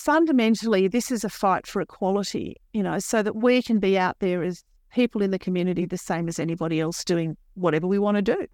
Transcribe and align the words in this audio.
fundamentally, 0.00 0.88
this 0.88 1.10
is 1.10 1.24
a 1.24 1.28
fight 1.28 1.66
for 1.66 1.82
equality, 1.82 2.56
you 2.72 2.82
know, 2.82 2.98
so 2.98 3.22
that 3.22 3.36
we 3.36 3.60
can 3.60 3.78
be 3.78 3.98
out 3.98 4.16
there 4.20 4.42
as 4.42 4.64
people 4.94 5.20
in 5.20 5.30
the 5.30 5.38
community 5.38 5.84
the 5.84 5.98
same 5.98 6.26
as 6.26 6.40
anybody 6.40 6.80
else 6.80 7.04
doing 7.04 7.36
whatever 7.52 7.86
we 7.86 7.98
want 7.98 8.16
to 8.16 8.22
do. 8.22 8.46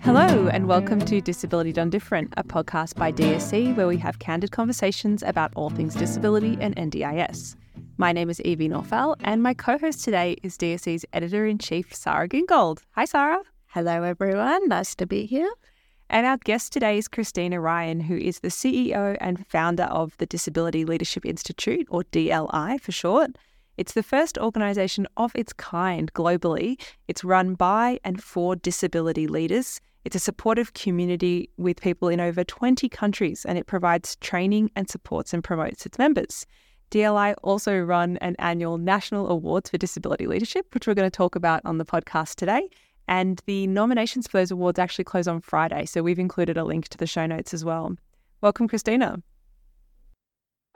Hello, 0.00 0.48
and 0.48 0.66
welcome 0.66 0.98
to 0.98 1.20
Disability 1.20 1.72
Done 1.72 1.90
Different, 1.90 2.34
a 2.36 2.42
podcast 2.42 2.96
by 2.96 3.12
DSC 3.12 3.76
where 3.76 3.86
we 3.86 3.98
have 3.98 4.18
candid 4.18 4.50
conversations 4.50 5.22
about 5.22 5.52
all 5.54 5.70
things 5.70 5.94
disability 5.94 6.58
and 6.60 6.74
NDIS. 6.74 7.54
My 7.98 8.10
name 8.10 8.28
is 8.30 8.40
Evie 8.40 8.68
Naufal, 8.68 9.14
and 9.20 9.44
my 9.44 9.54
co 9.54 9.78
host 9.78 10.02
today 10.02 10.36
is 10.42 10.58
DSC's 10.58 11.04
editor 11.12 11.46
in 11.46 11.58
chief, 11.58 11.94
Sara 11.94 12.28
Gingold. 12.28 12.82
Hi, 12.96 13.04
Sara. 13.04 13.42
Hello, 13.66 14.02
everyone. 14.02 14.66
Nice 14.66 14.96
to 14.96 15.06
be 15.06 15.24
here. 15.26 15.52
And 16.12 16.26
our 16.26 16.38
guest 16.38 16.72
today 16.72 16.98
is 16.98 17.06
Christina 17.06 17.60
Ryan, 17.60 18.00
who 18.00 18.16
is 18.16 18.40
the 18.40 18.48
CEO 18.48 19.16
and 19.20 19.46
founder 19.46 19.84
of 19.84 20.16
the 20.18 20.26
Disability 20.26 20.84
Leadership 20.84 21.24
Institute, 21.24 21.86
or 21.88 22.02
DLI 22.02 22.80
for 22.80 22.90
short. 22.90 23.36
It's 23.76 23.92
the 23.92 24.02
first 24.02 24.36
organisation 24.36 25.06
of 25.16 25.30
its 25.36 25.52
kind 25.52 26.12
globally. 26.12 26.80
It's 27.06 27.22
run 27.22 27.54
by 27.54 28.00
and 28.02 28.20
for 28.20 28.56
disability 28.56 29.28
leaders. 29.28 29.80
It's 30.04 30.16
a 30.16 30.18
supportive 30.18 30.74
community 30.74 31.48
with 31.58 31.80
people 31.80 32.08
in 32.08 32.18
over 32.18 32.42
20 32.42 32.88
countries, 32.88 33.44
and 33.44 33.56
it 33.56 33.68
provides 33.68 34.16
training 34.16 34.72
and 34.74 34.90
supports 34.90 35.32
and 35.32 35.44
promotes 35.44 35.86
its 35.86 35.96
members. 35.96 36.44
DLI 36.90 37.36
also 37.44 37.78
run 37.78 38.16
an 38.16 38.34
annual 38.40 38.78
National 38.78 39.30
Awards 39.30 39.70
for 39.70 39.78
Disability 39.78 40.26
Leadership, 40.26 40.74
which 40.74 40.88
we're 40.88 40.94
going 40.94 41.08
to 41.08 41.16
talk 41.16 41.36
about 41.36 41.62
on 41.64 41.78
the 41.78 41.84
podcast 41.84 42.34
today. 42.34 42.68
And 43.10 43.42
the 43.46 43.66
nominations 43.66 44.28
for 44.28 44.38
those 44.38 44.52
awards 44.52 44.78
actually 44.78 45.04
close 45.04 45.26
on 45.26 45.40
Friday. 45.40 45.84
So 45.84 46.00
we've 46.00 46.20
included 46.20 46.56
a 46.56 46.62
link 46.62 46.86
to 46.88 46.96
the 46.96 47.08
show 47.08 47.26
notes 47.26 47.52
as 47.52 47.64
well. 47.64 47.96
Welcome, 48.40 48.68
Christina. 48.68 49.20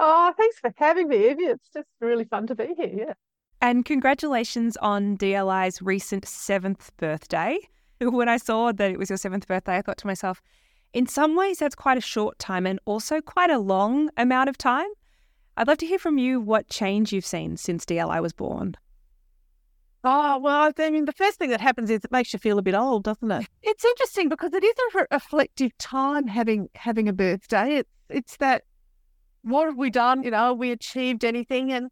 Oh, 0.00 0.34
thanks 0.36 0.58
for 0.58 0.74
having 0.76 1.08
me, 1.08 1.30
Evie. 1.30 1.44
It's 1.44 1.68
just 1.72 1.86
really 2.00 2.24
fun 2.24 2.48
to 2.48 2.56
be 2.56 2.74
here. 2.76 2.90
Yeah. 2.92 3.12
And 3.62 3.84
congratulations 3.84 4.76
on 4.78 5.16
DLI's 5.16 5.80
recent 5.80 6.26
seventh 6.26 6.90
birthday. 6.96 7.56
When 8.00 8.28
I 8.28 8.36
saw 8.38 8.72
that 8.72 8.90
it 8.90 8.98
was 8.98 9.08
your 9.08 9.16
seventh 9.16 9.46
birthday, 9.46 9.76
I 9.76 9.82
thought 9.82 9.98
to 9.98 10.06
myself, 10.06 10.42
in 10.92 11.06
some 11.06 11.36
ways, 11.36 11.60
that's 11.60 11.76
quite 11.76 11.96
a 11.96 12.02
short 12.02 12.38
time 12.40 12.66
and 12.66 12.80
also 12.84 13.20
quite 13.20 13.50
a 13.50 13.58
long 13.60 14.10
amount 14.16 14.48
of 14.48 14.58
time. 14.58 14.88
I'd 15.56 15.68
love 15.68 15.78
to 15.78 15.86
hear 15.86 16.00
from 16.00 16.18
you 16.18 16.40
what 16.40 16.68
change 16.68 17.12
you've 17.12 17.24
seen 17.24 17.56
since 17.56 17.86
DLI 17.86 18.20
was 18.20 18.32
born. 18.32 18.74
Oh, 20.06 20.38
well, 20.38 20.70
I 20.78 20.90
mean, 20.90 21.06
the 21.06 21.12
first 21.12 21.38
thing 21.38 21.48
that 21.48 21.62
happens 21.62 21.88
is 21.88 22.04
it 22.04 22.12
makes 22.12 22.34
you 22.34 22.38
feel 22.38 22.58
a 22.58 22.62
bit 22.62 22.74
old, 22.74 23.04
doesn't 23.04 23.30
it? 23.30 23.48
It's 23.62 23.84
interesting 23.84 24.28
because 24.28 24.52
it 24.52 24.62
is 24.62 24.74
a 24.94 25.06
reflective 25.10 25.76
time 25.78 26.26
having 26.26 26.68
having 26.74 27.08
a 27.08 27.12
birthday. 27.12 27.76
It's 27.76 27.90
it's 28.10 28.36
that 28.36 28.64
what 29.42 29.66
have 29.66 29.78
we 29.78 29.88
done? 29.88 30.22
You 30.22 30.30
know, 30.30 30.52
we 30.52 30.70
achieved 30.70 31.24
anything? 31.24 31.72
And 31.72 31.90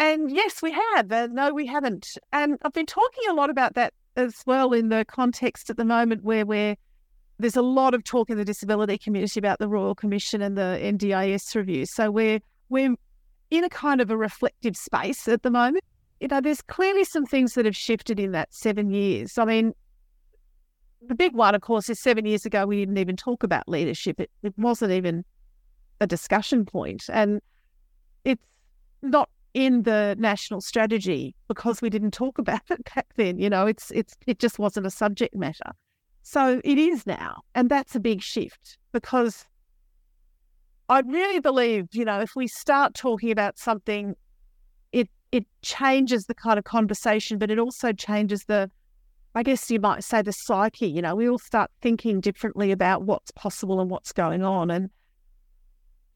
and 0.00 0.32
yes, 0.32 0.62
we 0.62 0.72
have. 0.72 1.12
And 1.12 1.34
no, 1.34 1.54
we 1.54 1.66
haven't. 1.66 2.18
And 2.32 2.58
I've 2.62 2.72
been 2.72 2.86
talking 2.86 3.24
a 3.30 3.34
lot 3.34 3.50
about 3.50 3.74
that 3.74 3.94
as 4.16 4.42
well 4.44 4.72
in 4.72 4.88
the 4.88 5.04
context 5.04 5.70
at 5.70 5.76
the 5.76 5.84
moment 5.84 6.24
where 6.24 6.44
we're 6.44 6.74
there's 7.38 7.56
a 7.56 7.62
lot 7.62 7.94
of 7.94 8.02
talk 8.02 8.30
in 8.30 8.36
the 8.36 8.44
disability 8.44 8.98
community 8.98 9.38
about 9.38 9.60
the 9.60 9.68
Royal 9.68 9.94
Commission 9.94 10.42
and 10.42 10.58
the 10.58 10.80
NDIS 10.82 11.54
review. 11.54 11.86
So 11.86 12.10
we're 12.10 12.40
we're 12.68 12.96
in 13.50 13.62
a 13.62 13.68
kind 13.68 14.00
of 14.00 14.10
a 14.10 14.16
reflective 14.16 14.76
space 14.76 15.28
at 15.28 15.44
the 15.44 15.50
moment 15.52 15.84
you 16.20 16.28
know, 16.28 16.40
there's 16.40 16.62
clearly 16.62 17.04
some 17.04 17.26
things 17.26 17.54
that 17.54 17.64
have 17.64 17.76
shifted 17.76 18.18
in 18.18 18.32
that 18.32 18.52
seven 18.52 18.90
years. 18.90 19.38
I 19.38 19.44
mean, 19.44 19.72
the 21.06 21.14
big 21.14 21.34
one, 21.34 21.54
of 21.54 21.60
course, 21.60 21.88
is 21.88 22.00
seven 22.00 22.26
years 22.26 22.44
ago, 22.44 22.66
we 22.66 22.76
didn't 22.76 22.98
even 22.98 23.16
talk 23.16 23.42
about 23.42 23.68
leadership. 23.68 24.20
It, 24.20 24.30
it 24.42 24.54
wasn't 24.56 24.92
even 24.92 25.24
a 26.00 26.06
discussion 26.06 26.64
point. 26.64 27.04
And 27.12 27.40
it's 28.24 28.42
not 29.02 29.28
in 29.54 29.82
the 29.82 30.16
national 30.18 30.60
strategy 30.60 31.34
because 31.46 31.80
we 31.80 31.90
didn't 31.90 32.12
talk 32.12 32.38
about 32.38 32.62
it 32.70 32.82
back 32.94 33.06
then. 33.16 33.38
You 33.38 33.50
know, 33.50 33.66
it's 33.66 33.90
it's 33.92 34.16
it 34.26 34.38
just 34.38 34.58
wasn't 34.58 34.86
a 34.86 34.90
subject 34.90 35.34
matter. 35.36 35.72
So 36.22 36.60
it 36.64 36.78
is 36.78 37.06
now. 37.06 37.42
And 37.54 37.70
that's 37.70 37.94
a 37.94 38.00
big 38.00 38.22
shift 38.22 38.76
because 38.92 39.46
I 40.88 41.00
really 41.00 41.40
believe, 41.40 41.86
you 41.92 42.04
know, 42.04 42.20
if 42.20 42.34
we 42.34 42.48
start 42.48 42.94
talking 42.94 43.30
about 43.30 43.58
something 43.58 44.14
it 45.32 45.46
changes 45.62 46.26
the 46.26 46.34
kind 46.34 46.58
of 46.58 46.64
conversation, 46.64 47.38
but 47.38 47.50
it 47.50 47.58
also 47.58 47.92
changes 47.92 48.44
the, 48.44 48.70
I 49.34 49.42
guess 49.42 49.70
you 49.70 49.80
might 49.80 50.04
say, 50.04 50.22
the 50.22 50.32
psyche. 50.32 50.88
You 50.88 51.02
know, 51.02 51.14
we 51.14 51.28
all 51.28 51.38
start 51.38 51.70
thinking 51.80 52.20
differently 52.20 52.72
about 52.72 53.02
what's 53.02 53.30
possible 53.32 53.80
and 53.80 53.90
what's 53.90 54.12
going 54.12 54.42
on. 54.42 54.70
And, 54.70 54.90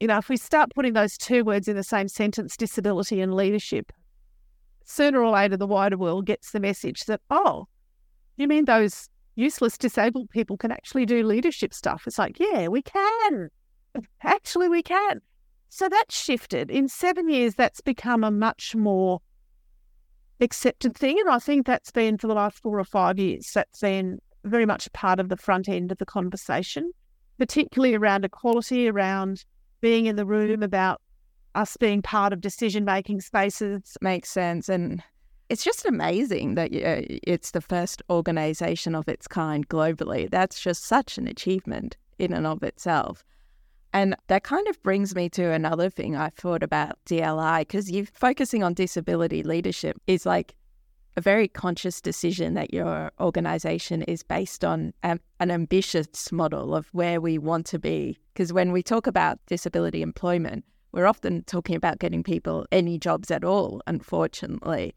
you 0.00 0.06
know, 0.06 0.18
if 0.18 0.28
we 0.28 0.36
start 0.36 0.70
putting 0.74 0.94
those 0.94 1.16
two 1.18 1.44
words 1.44 1.68
in 1.68 1.76
the 1.76 1.84
same 1.84 2.08
sentence, 2.08 2.56
disability 2.56 3.20
and 3.20 3.34
leadership, 3.34 3.92
sooner 4.84 5.22
or 5.22 5.30
later 5.30 5.56
the 5.56 5.66
wider 5.66 5.98
world 5.98 6.26
gets 6.26 6.50
the 6.50 6.60
message 6.60 7.04
that, 7.04 7.20
oh, 7.30 7.68
you 8.36 8.48
mean 8.48 8.64
those 8.64 9.08
useless 9.34 9.78
disabled 9.78 10.30
people 10.30 10.56
can 10.56 10.72
actually 10.72 11.06
do 11.06 11.22
leadership 11.22 11.74
stuff? 11.74 12.04
It's 12.06 12.18
like, 12.18 12.38
yeah, 12.40 12.68
we 12.68 12.82
can. 12.82 13.48
Actually, 14.22 14.68
we 14.68 14.82
can. 14.82 15.20
So 15.74 15.88
that's 15.88 16.14
shifted. 16.14 16.70
In 16.70 16.86
seven 16.86 17.30
years, 17.30 17.54
that's 17.54 17.80
become 17.80 18.24
a 18.24 18.30
much 18.30 18.76
more 18.76 19.22
accepted 20.38 20.94
thing. 20.94 21.18
And 21.18 21.30
I 21.30 21.38
think 21.38 21.64
that's 21.64 21.90
been 21.90 22.18
for 22.18 22.26
the 22.26 22.34
last 22.34 22.58
four 22.58 22.78
or 22.78 22.84
five 22.84 23.18
years, 23.18 23.50
that's 23.54 23.80
been 23.80 24.18
very 24.44 24.66
much 24.66 24.92
part 24.92 25.18
of 25.18 25.30
the 25.30 25.36
front 25.38 25.70
end 25.70 25.90
of 25.90 25.96
the 25.96 26.04
conversation, 26.04 26.92
particularly 27.38 27.94
around 27.94 28.26
equality, 28.26 28.86
around 28.86 29.46
being 29.80 30.04
in 30.04 30.16
the 30.16 30.26
room, 30.26 30.62
about 30.62 31.00
us 31.54 31.78
being 31.78 32.02
part 32.02 32.34
of 32.34 32.42
decision 32.42 32.84
making 32.84 33.22
spaces. 33.22 33.96
Makes 34.02 34.28
sense. 34.28 34.68
And 34.68 35.02
it's 35.48 35.64
just 35.64 35.86
amazing 35.86 36.54
that 36.56 36.68
it's 36.70 37.52
the 37.52 37.62
first 37.62 38.02
organization 38.10 38.94
of 38.94 39.08
its 39.08 39.26
kind 39.26 39.66
globally. 39.70 40.30
That's 40.30 40.60
just 40.60 40.84
such 40.84 41.16
an 41.16 41.26
achievement 41.26 41.96
in 42.18 42.34
and 42.34 42.46
of 42.46 42.62
itself. 42.62 43.24
And 43.92 44.16
that 44.28 44.42
kind 44.42 44.66
of 44.68 44.82
brings 44.82 45.14
me 45.14 45.28
to 45.30 45.50
another 45.50 45.90
thing 45.90 46.16
I 46.16 46.30
thought 46.30 46.62
about 46.62 46.98
DLI, 47.06 47.60
because 47.60 47.90
you 47.90 48.06
focusing 48.06 48.62
on 48.62 48.74
disability 48.74 49.42
leadership 49.42 50.00
is 50.06 50.24
like 50.24 50.54
a 51.16 51.20
very 51.20 51.46
conscious 51.46 52.00
decision 52.00 52.54
that 52.54 52.72
your 52.72 53.12
organization 53.20 54.02
is 54.02 54.22
based 54.22 54.64
on 54.64 54.94
um, 55.02 55.20
an 55.40 55.50
ambitious 55.50 56.32
model 56.32 56.74
of 56.74 56.88
where 56.92 57.20
we 57.20 57.36
want 57.36 57.66
to 57.66 57.78
be. 57.78 58.18
Because 58.32 58.52
when 58.52 58.72
we 58.72 58.82
talk 58.82 59.06
about 59.06 59.38
disability 59.46 60.00
employment, 60.00 60.64
we're 60.92 61.06
often 61.06 61.42
talking 61.44 61.76
about 61.76 61.98
getting 61.98 62.22
people 62.22 62.66
any 62.72 62.98
jobs 62.98 63.30
at 63.30 63.44
all, 63.44 63.82
unfortunately. 63.86 64.94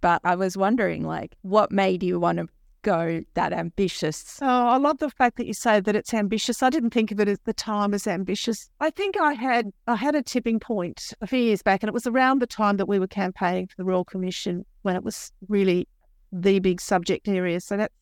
But 0.00 0.20
I 0.24 0.34
was 0.34 0.56
wondering, 0.56 1.04
like, 1.04 1.36
what 1.42 1.70
made 1.70 2.02
you 2.02 2.18
want 2.18 2.38
to 2.38 2.48
go 2.84 3.22
that 3.34 3.52
ambitious. 3.52 4.38
Oh, 4.40 4.46
I 4.68 4.76
love 4.76 4.98
the 4.98 5.10
fact 5.10 5.36
that 5.38 5.46
you 5.46 5.54
say 5.54 5.80
that 5.80 5.96
it's 5.96 6.14
ambitious. 6.14 6.62
I 6.62 6.70
didn't 6.70 6.90
think 6.90 7.10
of 7.10 7.18
it 7.18 7.26
at 7.26 7.42
the 7.44 7.52
time 7.52 7.92
as 7.94 8.06
ambitious. 8.06 8.70
I 8.78 8.90
think 8.90 9.18
I 9.18 9.32
had 9.32 9.72
I 9.88 9.96
had 9.96 10.14
a 10.14 10.22
tipping 10.22 10.60
point 10.60 11.12
a 11.20 11.26
few 11.26 11.40
years 11.40 11.62
back, 11.62 11.82
and 11.82 11.88
it 11.88 11.94
was 11.94 12.06
around 12.06 12.40
the 12.40 12.46
time 12.46 12.76
that 12.76 12.86
we 12.86 13.00
were 13.00 13.08
campaigning 13.08 13.66
for 13.66 13.74
the 13.76 13.84
Royal 13.84 14.04
Commission 14.04 14.64
when 14.82 14.94
it 14.94 15.02
was 15.02 15.32
really 15.48 15.88
the 16.30 16.60
big 16.60 16.80
subject 16.80 17.26
area. 17.26 17.60
So 17.60 17.76
that's 17.76 17.94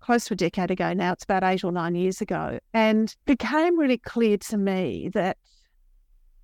close 0.00 0.24
to 0.26 0.34
a 0.34 0.36
decade 0.36 0.70
ago 0.70 0.92
now. 0.94 1.12
It's 1.12 1.24
about 1.24 1.44
eight 1.44 1.64
or 1.64 1.72
nine 1.72 1.94
years 1.94 2.20
ago, 2.20 2.58
and 2.72 3.14
became 3.26 3.78
really 3.78 3.98
clear 3.98 4.38
to 4.38 4.56
me 4.56 5.10
that 5.12 5.36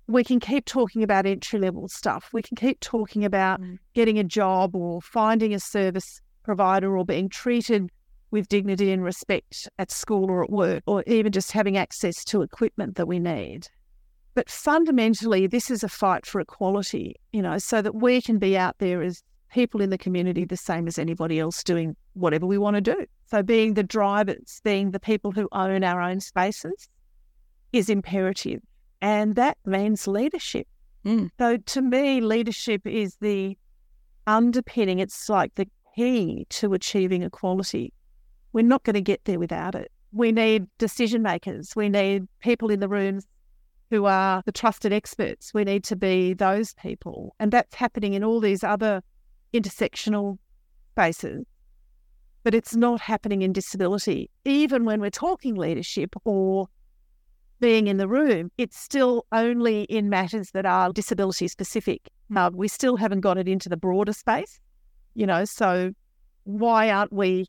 we 0.07 0.23
can 0.23 0.39
keep 0.39 0.65
talking 0.65 1.03
about 1.03 1.25
entry 1.25 1.59
level 1.59 1.87
stuff. 1.87 2.29
We 2.33 2.41
can 2.41 2.57
keep 2.57 2.79
talking 2.79 3.23
about 3.23 3.61
mm. 3.61 3.77
getting 3.93 4.17
a 4.17 4.23
job 4.23 4.75
or 4.75 5.01
finding 5.01 5.53
a 5.53 5.59
service 5.59 6.19
provider 6.49 6.97
or 6.97 7.05
being 7.05 7.29
treated 7.29 7.91
with 8.31 8.47
dignity 8.47 8.91
and 8.91 9.03
respect 9.03 9.69
at 9.77 9.91
school 9.91 10.31
or 10.31 10.43
at 10.43 10.49
work, 10.49 10.81
or 10.87 11.03
even 11.05 11.31
just 11.31 11.51
having 11.51 11.77
access 11.77 12.23
to 12.23 12.41
equipment 12.41 12.95
that 12.95 13.07
we 13.07 13.19
need. 13.19 13.67
But 14.33 14.49
fundamentally, 14.49 15.45
this 15.45 15.69
is 15.69 15.83
a 15.83 15.87
fight 15.87 16.25
for 16.25 16.41
equality, 16.41 17.13
you 17.33 17.43
know, 17.43 17.59
so 17.59 17.83
that 17.83 17.93
we 17.93 18.19
can 18.19 18.39
be 18.39 18.57
out 18.57 18.75
there 18.79 19.03
as 19.03 19.21
people 19.51 19.79
in 19.79 19.91
the 19.91 19.97
community 19.99 20.43
the 20.43 20.57
same 20.57 20.87
as 20.87 20.97
anybody 20.97 21.39
else 21.39 21.63
doing 21.63 21.95
whatever 22.13 22.47
we 22.47 22.57
want 22.57 22.73
to 22.77 22.81
do. 22.81 23.05
So, 23.29 23.43
being 23.43 23.75
the 23.75 23.83
drivers, 23.83 24.59
being 24.63 24.89
the 24.89 24.99
people 24.99 25.31
who 25.31 25.47
own 25.51 25.83
our 25.83 26.01
own 26.01 26.19
spaces 26.19 26.89
is 27.73 27.91
imperative. 27.91 28.61
And 29.01 29.35
that 29.35 29.59
means 29.67 30.07
leadership. 30.07 30.67
Mm. 31.05 31.29
So, 31.39 31.57
to 31.57 31.81
me, 31.83 32.21
leadership 32.21 32.87
is 32.87 33.17
the 33.21 33.55
underpinning, 34.29 34.99
it's 34.99 35.27
like 35.27 35.53
the 35.55 35.67
key 35.99 36.45
to 36.49 36.73
achieving 36.73 37.23
equality. 37.23 37.91
We're 38.53 38.63
not 38.63 38.83
going 38.83 38.93
to 38.93 39.01
get 39.01 39.25
there 39.25 39.37
without 39.37 39.75
it. 39.75 39.91
We 40.13 40.31
need 40.31 40.65
decision 40.77 41.21
makers. 41.21 41.75
We 41.75 41.89
need 41.89 42.25
people 42.39 42.71
in 42.71 42.79
the 42.79 42.87
rooms 42.87 43.27
who 43.89 44.05
are 44.05 44.41
the 44.45 44.53
trusted 44.53 44.93
experts. 44.93 45.53
We 45.53 45.65
need 45.65 45.83
to 45.85 45.97
be 45.97 46.33
those 46.33 46.73
people. 46.75 47.35
And 47.39 47.51
that's 47.51 47.75
happening 47.75 48.13
in 48.13 48.23
all 48.23 48.39
these 48.39 48.63
other 48.63 49.01
intersectional 49.53 50.37
spaces. 50.93 51.45
But 52.43 52.55
it's 52.55 52.75
not 52.77 53.01
happening 53.01 53.41
in 53.41 53.51
disability, 53.51 54.29
even 54.45 54.85
when 54.85 55.01
we're 55.01 55.09
talking 55.09 55.55
leadership 55.55 56.15
or 56.23 56.67
being 57.59 57.87
in 57.87 57.97
the 57.97 58.07
room, 58.07 58.51
it's 58.57 58.79
still 58.79 59.25
only 59.33 59.83
in 59.83 60.07
matters 60.07 60.51
that 60.51 60.65
are 60.65 60.93
disability 60.93 61.49
specific. 61.49 62.09
Uh, 62.33 62.49
we 62.53 62.69
still 62.69 62.95
haven't 62.95 63.19
got 63.19 63.37
it 63.37 63.49
into 63.49 63.67
the 63.67 63.75
broader 63.75 64.13
space, 64.13 64.61
you 65.13 65.25
know. 65.25 65.45
So 65.45 65.91
why 66.43 66.89
aren't 66.89 67.13
we 67.13 67.47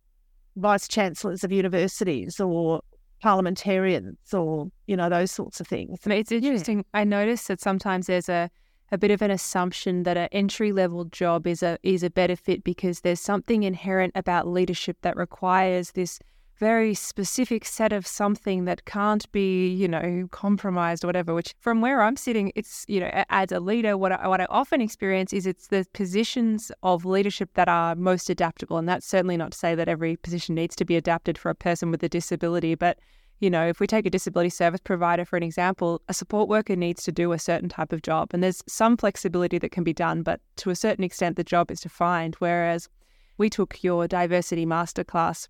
vice 0.57 0.89
chancellors 0.89 1.45
of 1.45 1.53
universities 1.53 2.41
or 2.41 2.83
parliamentarians 3.23 4.33
or 4.33 4.69
you 4.87 4.97
know 4.97 5.09
those 5.09 5.31
sorts 5.31 5.61
of 5.61 5.67
things? 5.67 6.01
It's 6.05 6.33
interesting. 6.33 6.79
Yeah. 6.79 7.01
I 7.01 7.05
notice 7.05 7.47
that 7.47 7.61
sometimes 7.61 8.07
there's 8.07 8.29
a 8.29 8.51
a 8.93 8.99
bit 8.99 9.11
of 9.11 9.23
an 9.23 9.31
assumption 9.31 10.03
that 10.03 10.17
an 10.17 10.29
entry 10.33 10.73
level 10.73 11.05
job 11.05 11.47
is 11.47 11.63
a 11.63 11.79
is 11.83 12.03
a 12.03 12.11
better 12.11 12.37
fit 12.37 12.65
because 12.65 13.01
there's 13.01 13.21
something 13.21 13.63
inherent 13.63 14.13
about 14.17 14.49
leadership 14.49 14.97
that 15.03 15.17
requires 15.17 15.93
this 15.93 16.19
very 16.61 16.93
specific 16.93 17.65
set 17.65 17.91
of 17.91 18.07
something 18.07 18.67
that 18.67 18.85
can't 18.85 19.31
be, 19.33 19.67
you 19.69 19.89
know, 19.89 20.29
compromised 20.31 21.03
or 21.03 21.09
whatever, 21.09 21.33
which 21.33 21.55
from 21.59 21.81
where 21.81 22.03
I'm 22.03 22.17
sitting, 22.17 22.53
it's, 22.55 22.85
you 22.87 23.01
know, 23.01 23.11
as 23.31 23.51
a 23.51 23.61
leader, 23.61 23.97
what 23.97 24.13
I, 24.13 24.29
what 24.29 24.43
I 24.43 24.47
often 24.51 24.83
experience 24.83 25.33
is 25.33 25.47
it's 25.47 25.69
the 25.69 25.87
positions 25.95 26.71
of 26.83 27.07
leadership 27.07 27.49
that 27.55 27.69
are 27.69 27.95
most 27.97 28.29
adaptable. 28.29 28.77
And 28.77 28.87
that's 28.87 29.07
certainly 29.07 29.39
not 29.39 29.53
to 29.53 29.59
say 29.59 29.75
that 29.75 29.89
every 29.89 30.17
position 30.17 30.55
needs 30.55 30.77
to 30.77 30.85
be 30.85 30.97
adapted 30.97 31.39
for 31.39 31.49
a 31.49 31.55
person 31.55 31.91
with 31.91 32.03
a 32.03 32.09
disability, 32.11 32.75
but 32.75 32.99
you 33.39 33.49
know, 33.49 33.67
if 33.67 33.81
we 33.81 33.87
take 33.87 34.05
a 34.05 34.11
disability 34.11 34.51
service 34.51 34.83
provider 34.85 35.25
for 35.25 35.39
an 35.39 35.43
example, 35.43 36.03
a 36.11 36.15
support 36.15 36.47
worker 36.47 36.77
needs 36.77 37.03
to 37.05 37.11
do 37.11 37.33
a 37.33 37.39
certain 37.39 37.71
type 37.71 37.91
of 37.91 38.03
job. 38.03 38.29
And 38.35 38.43
there's 38.43 38.63
some 38.69 38.99
flexibility 38.99 39.57
that 39.57 39.73
can 39.73 39.83
be 39.83 39.95
done, 39.95 40.23
but 40.23 40.41
to 40.57 40.69
a 40.69 40.77
certain 40.77 41.05
extent, 41.05 41.37
the 41.37 41.45
job 41.45 41.71
is 41.71 41.81
defined. 41.81 42.35
Whereas 42.39 42.91
we 43.39 43.49
took 43.49 43.83
your 43.83 44.07
diversity 44.07 44.67
masterclass 44.67 45.49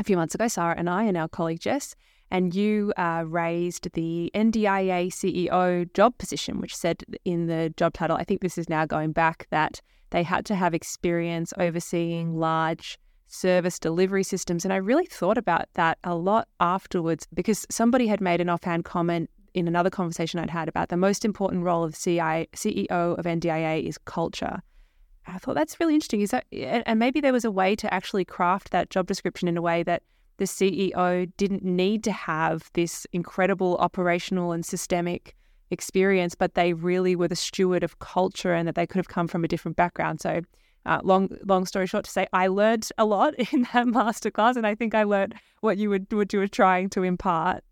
a 0.00 0.04
few 0.04 0.16
months 0.16 0.34
ago, 0.34 0.48
Sara 0.48 0.74
and 0.76 0.88
I, 0.88 1.04
and 1.04 1.16
our 1.16 1.28
colleague 1.28 1.60
Jess, 1.60 1.94
and 2.30 2.54
you 2.54 2.92
uh, 2.96 3.24
raised 3.26 3.92
the 3.92 4.30
NDIA 4.34 5.08
CEO 5.08 5.92
job 5.92 6.16
position, 6.16 6.58
which 6.58 6.74
said 6.74 7.04
in 7.24 7.46
the 7.46 7.72
job 7.76 7.92
title, 7.92 8.16
I 8.16 8.24
think 8.24 8.40
this 8.40 8.56
is 8.56 8.68
now 8.68 8.86
going 8.86 9.12
back, 9.12 9.46
that 9.50 9.80
they 10.08 10.22
had 10.22 10.46
to 10.46 10.54
have 10.54 10.74
experience 10.74 11.52
overseeing 11.58 12.36
large 12.36 12.98
service 13.28 13.78
delivery 13.78 14.24
systems. 14.24 14.64
And 14.64 14.72
I 14.72 14.76
really 14.76 15.06
thought 15.06 15.38
about 15.38 15.66
that 15.74 15.98
a 16.02 16.14
lot 16.14 16.48
afterwards 16.58 17.28
because 17.34 17.66
somebody 17.70 18.06
had 18.06 18.20
made 18.20 18.40
an 18.40 18.48
offhand 18.48 18.84
comment 18.84 19.30
in 19.52 19.68
another 19.68 19.90
conversation 19.90 20.40
I'd 20.40 20.50
had 20.50 20.68
about 20.68 20.88
the 20.88 20.96
most 20.96 21.24
important 21.24 21.64
role 21.64 21.84
of 21.84 21.94
CEO 21.94 22.48
of 23.18 23.24
NDIA 23.24 23.84
is 23.84 23.98
culture. 23.98 24.62
I 25.34 25.38
thought 25.38 25.54
that's 25.54 25.78
really 25.80 25.94
interesting. 25.94 26.20
Is 26.20 26.30
that 26.30 26.46
and 26.52 26.98
maybe 26.98 27.20
there 27.20 27.32
was 27.32 27.44
a 27.44 27.50
way 27.50 27.76
to 27.76 27.92
actually 27.92 28.24
craft 28.24 28.70
that 28.70 28.90
job 28.90 29.06
description 29.06 29.48
in 29.48 29.56
a 29.56 29.62
way 29.62 29.82
that 29.82 30.02
the 30.38 30.44
CEO 30.44 31.30
didn't 31.36 31.62
need 31.62 32.02
to 32.04 32.12
have 32.12 32.70
this 32.72 33.06
incredible 33.12 33.76
operational 33.76 34.52
and 34.52 34.64
systemic 34.64 35.36
experience, 35.70 36.34
but 36.34 36.54
they 36.54 36.72
really 36.72 37.14
were 37.14 37.28
the 37.28 37.36
steward 37.36 37.84
of 37.84 37.98
culture 37.98 38.54
and 38.54 38.66
that 38.66 38.74
they 38.74 38.86
could 38.86 38.98
have 38.98 39.08
come 39.08 39.28
from 39.28 39.44
a 39.44 39.48
different 39.48 39.76
background. 39.76 40.20
So, 40.20 40.40
uh, 40.86 41.00
long 41.04 41.28
long 41.44 41.66
story 41.66 41.86
short, 41.86 42.06
to 42.06 42.10
say 42.10 42.26
I 42.32 42.46
learned 42.46 42.88
a 42.98 43.04
lot 43.04 43.34
in 43.52 43.62
that 43.72 43.86
masterclass, 43.86 44.56
and 44.56 44.66
I 44.66 44.74
think 44.74 44.94
I 44.94 45.04
learned 45.04 45.34
what 45.60 45.78
you 45.78 45.90
were 45.90 46.00
what 46.10 46.32
you 46.32 46.38
were 46.38 46.48
trying 46.48 46.90
to 46.90 47.02
impart. 47.02 47.62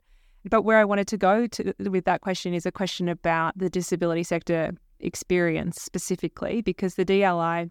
But 0.49 0.63
where 0.63 0.79
I 0.79 0.85
wanted 0.85 1.09
to 1.09 1.17
go 1.17 1.47
to 1.47 1.75
with 1.79 2.05
that 2.05 2.21
question 2.21 2.55
is 2.55 2.65
a 2.65 2.73
question 2.73 3.09
about 3.09 3.59
the 3.59 3.69
disability 3.69 4.23
sector 4.23 4.73
experience 5.01 5.81
specifically 5.81 6.61
because 6.63 6.95
the 6.95 7.05
DLI 7.05 7.71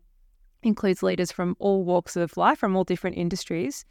includes 0.63 1.03
leaders 1.03 1.31
from 1.31 1.55
all 1.59 1.83
walks 1.83 2.15
of 2.15 2.35
life, 2.37 2.59
from 2.59 2.75
all 2.75 2.83
different 2.83 3.17
industries. 3.17 3.85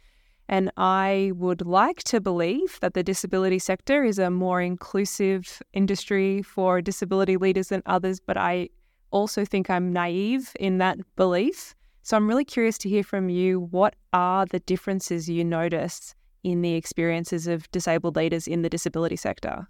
And 0.49 0.71
I 0.77 1.31
would 1.35 1.65
like 1.65 2.03
to 2.05 2.21
believe 2.21 2.79
that 2.81 2.93
the 2.93 3.03
disability 3.03 3.59
sector 3.59 4.03
is 4.03 4.17
a 4.17 4.29
more 4.29 4.61
inclusive 4.61 5.61
industry 5.73 6.41
for 6.41 6.81
disability 6.81 7.35
leaders 7.37 7.67
than 7.69 7.83
others, 7.85 8.19
but 8.19 8.37
I 8.37 8.69
also 9.11 9.43
think 9.43 9.69
I'm 9.69 9.91
naive 9.91 10.51
in 10.59 10.77
that 10.77 10.99
belief. 11.15 11.75
So 12.03 12.15
I'm 12.15 12.27
really 12.27 12.45
curious 12.45 12.77
to 12.79 12.89
hear 12.89 13.03
from 13.03 13.29
you 13.29 13.59
what 13.59 13.95
are 14.13 14.45
the 14.45 14.59
differences 14.59 15.29
you 15.29 15.43
notice 15.43 16.15
in 16.43 16.61
the 16.61 16.75
experiences 16.75 17.47
of 17.47 17.69
disabled 17.71 18.15
leaders 18.15 18.47
in 18.47 18.61
the 18.61 18.69
disability 18.69 19.17
sector? 19.17 19.67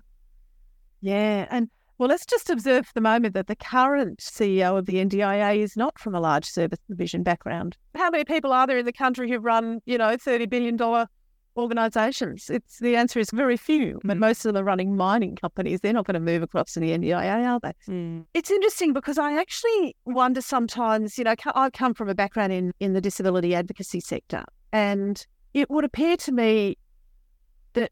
Yeah, 1.02 1.48
and 1.50 1.70
well, 1.98 2.10
let's 2.10 2.26
just 2.26 2.50
observe 2.50 2.86
for 2.86 2.94
the 2.94 3.02
moment 3.02 3.34
that 3.34 3.48
the 3.48 3.56
current 3.56 4.20
CEO 4.20 4.78
of 4.78 4.86
the 4.86 4.96
NDIA 4.96 5.58
is 5.58 5.76
not 5.76 5.98
from 5.98 6.14
a 6.14 6.20
large 6.20 6.46
service 6.46 6.80
division 6.88 7.24
background. 7.24 7.76
How 7.96 8.10
many 8.12 8.24
people 8.24 8.54
are 8.54 8.68
there 8.68 8.78
in 8.78 8.86
the 8.86 8.94
country 8.94 9.30
who've 9.30 9.44
run, 9.44 9.82
you 9.86 9.98
know, 9.98 10.16
$30 10.16 10.48
billion 10.48 10.78
organisations? 11.58 12.52
It's 12.52 12.78
The 12.80 12.96
answer 12.96 13.20
is 13.20 13.32
very 13.32 13.58
few, 13.58 14.00
but 14.04 14.18
mm. 14.18 14.20
most 14.20 14.46
of 14.46 14.54
them 14.54 14.62
are 14.62 14.66
running 14.66 14.96
mining 14.96 15.36
companies. 15.36 15.82
They're 15.82 15.92
not 15.92 16.06
going 16.06 16.14
to 16.14 16.20
move 16.20 16.44
across 16.44 16.74
to 16.74 16.80
the 16.80 16.92
NDIA, 16.92 17.48
are 17.48 17.60
they? 17.60 17.74
Mm. 17.92 18.26
It's 18.36 18.52
interesting 18.52 18.94
because 18.94 19.18
I 19.18 19.34
actually 19.40 19.96
wonder 20.06 20.42
sometimes, 20.42 21.18
you 21.18 21.24
know, 21.24 21.34
I 21.56 21.70
come 21.72 21.96
from 21.96 22.10
a 22.10 22.16
background 22.16 22.54
in, 22.54 22.74
in 22.80 22.94
the 22.94 23.02
disability 23.02 23.56
advocacy 23.56 24.02
sector, 24.02 24.44
and 24.72 25.26
it 25.56 25.72
would 25.72 25.84
appear 25.84 26.16
to 26.18 26.32
me 26.32 26.78
that 27.74 27.92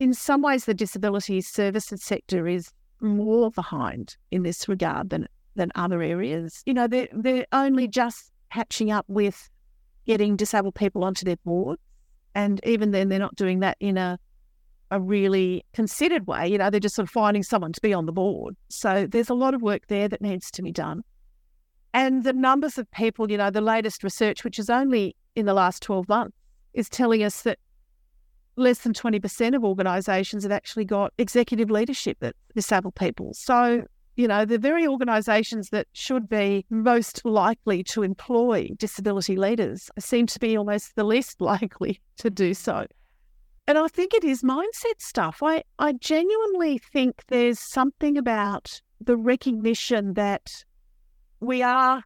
in 0.00 0.14
some 0.14 0.40
ways 0.40 0.64
the 0.64 0.72
disability 0.72 1.42
services 1.42 2.02
sector 2.02 2.48
is 2.48 2.70
more 3.00 3.50
behind 3.50 4.16
in 4.30 4.42
this 4.42 4.68
regard 4.68 5.10
than 5.10 5.26
than 5.56 5.70
other 5.74 6.02
areas. 6.02 6.62
You 6.66 6.74
know, 6.74 6.86
they're 6.86 7.08
they're 7.12 7.46
only 7.52 7.88
just 7.88 8.32
catching 8.52 8.90
up 8.90 9.04
with 9.08 9.48
getting 10.06 10.36
disabled 10.36 10.74
people 10.74 11.04
onto 11.04 11.24
their 11.24 11.36
boards, 11.44 11.80
and 12.34 12.60
even 12.64 12.90
then, 12.90 13.08
they're 13.08 13.18
not 13.18 13.36
doing 13.36 13.60
that 13.60 13.76
in 13.80 13.96
a 13.96 14.18
a 14.90 15.00
really 15.00 15.64
considered 15.72 16.26
way. 16.26 16.46
You 16.48 16.58
know, 16.58 16.70
they're 16.70 16.80
just 16.80 16.94
sort 16.94 17.08
of 17.08 17.10
finding 17.10 17.42
someone 17.42 17.72
to 17.72 17.80
be 17.80 17.92
on 17.92 18.06
the 18.06 18.12
board. 18.12 18.56
So 18.68 19.06
there's 19.06 19.30
a 19.30 19.34
lot 19.34 19.54
of 19.54 19.62
work 19.62 19.88
there 19.88 20.08
that 20.08 20.22
needs 20.22 20.50
to 20.52 20.62
be 20.62 20.72
done. 20.72 21.02
And 21.92 22.24
the 22.24 22.32
numbers 22.32 22.78
of 22.78 22.90
people, 22.90 23.30
you 23.30 23.38
know, 23.38 23.50
the 23.50 23.60
latest 23.60 24.04
research, 24.04 24.44
which 24.44 24.58
is 24.58 24.68
only 24.68 25.16
in 25.34 25.46
the 25.46 25.54
last 25.54 25.82
12 25.82 26.08
months, 26.08 26.36
is 26.74 26.88
telling 26.88 27.22
us 27.22 27.42
that 27.42 27.58
less 28.56 28.80
than 28.80 28.92
20% 28.92 29.54
of 29.54 29.64
organisations 29.64 30.42
have 30.42 30.52
actually 30.52 30.84
got 30.84 31.12
executive 31.18 31.70
leadership 31.70 32.18
that 32.20 32.36
disabled 32.54 32.94
people. 32.94 33.34
So, 33.34 33.84
you 34.16 34.28
know, 34.28 34.44
the 34.44 34.58
very 34.58 34.86
organisations 34.86 35.70
that 35.70 35.86
should 35.92 36.28
be 36.28 36.64
most 36.70 37.24
likely 37.24 37.82
to 37.84 38.02
employ 38.02 38.70
disability 38.78 39.36
leaders 39.36 39.90
seem 39.98 40.26
to 40.26 40.38
be 40.38 40.56
almost 40.56 40.94
the 40.94 41.04
least 41.04 41.40
likely 41.40 42.00
to 42.18 42.30
do 42.30 42.54
so. 42.54 42.86
And 43.66 43.78
I 43.78 43.88
think 43.88 44.12
it 44.12 44.24
is 44.24 44.42
mindset 44.42 45.00
stuff. 45.00 45.42
I, 45.42 45.62
I 45.78 45.94
genuinely 45.94 46.78
think 46.78 47.22
there's 47.28 47.58
something 47.58 48.18
about 48.18 48.80
the 49.00 49.16
recognition 49.16 50.14
that 50.14 50.64
we 51.40 51.62
are 51.62 52.02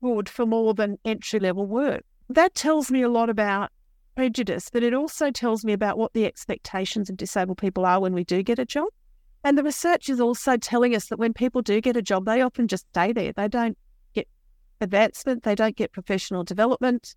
good 0.00 0.28
for 0.28 0.46
more 0.46 0.74
than 0.74 0.98
entry 1.04 1.40
level 1.40 1.66
work. 1.66 2.04
That 2.28 2.54
tells 2.54 2.90
me 2.90 3.02
a 3.02 3.08
lot 3.08 3.30
about 3.30 3.71
prejudice, 4.14 4.68
but 4.72 4.82
it 4.82 4.94
also 4.94 5.30
tells 5.30 5.64
me 5.64 5.72
about 5.72 5.98
what 5.98 6.12
the 6.12 6.26
expectations 6.26 7.10
of 7.10 7.16
disabled 7.16 7.58
people 7.58 7.84
are 7.84 8.00
when 8.00 8.14
we 8.14 8.24
do 8.24 8.42
get 8.42 8.58
a 8.58 8.64
job. 8.64 8.88
And 9.44 9.58
the 9.58 9.64
research 9.64 10.08
is 10.08 10.20
also 10.20 10.56
telling 10.56 10.94
us 10.94 11.08
that 11.08 11.18
when 11.18 11.32
people 11.32 11.62
do 11.62 11.80
get 11.80 11.96
a 11.96 12.02
job, 12.02 12.26
they 12.26 12.42
often 12.42 12.68
just 12.68 12.86
stay 12.90 13.12
there. 13.12 13.32
They 13.32 13.48
don't 13.48 13.76
get 14.14 14.28
advancement, 14.80 15.42
they 15.42 15.54
don't 15.54 15.76
get 15.76 15.92
professional 15.92 16.44
development, 16.44 17.14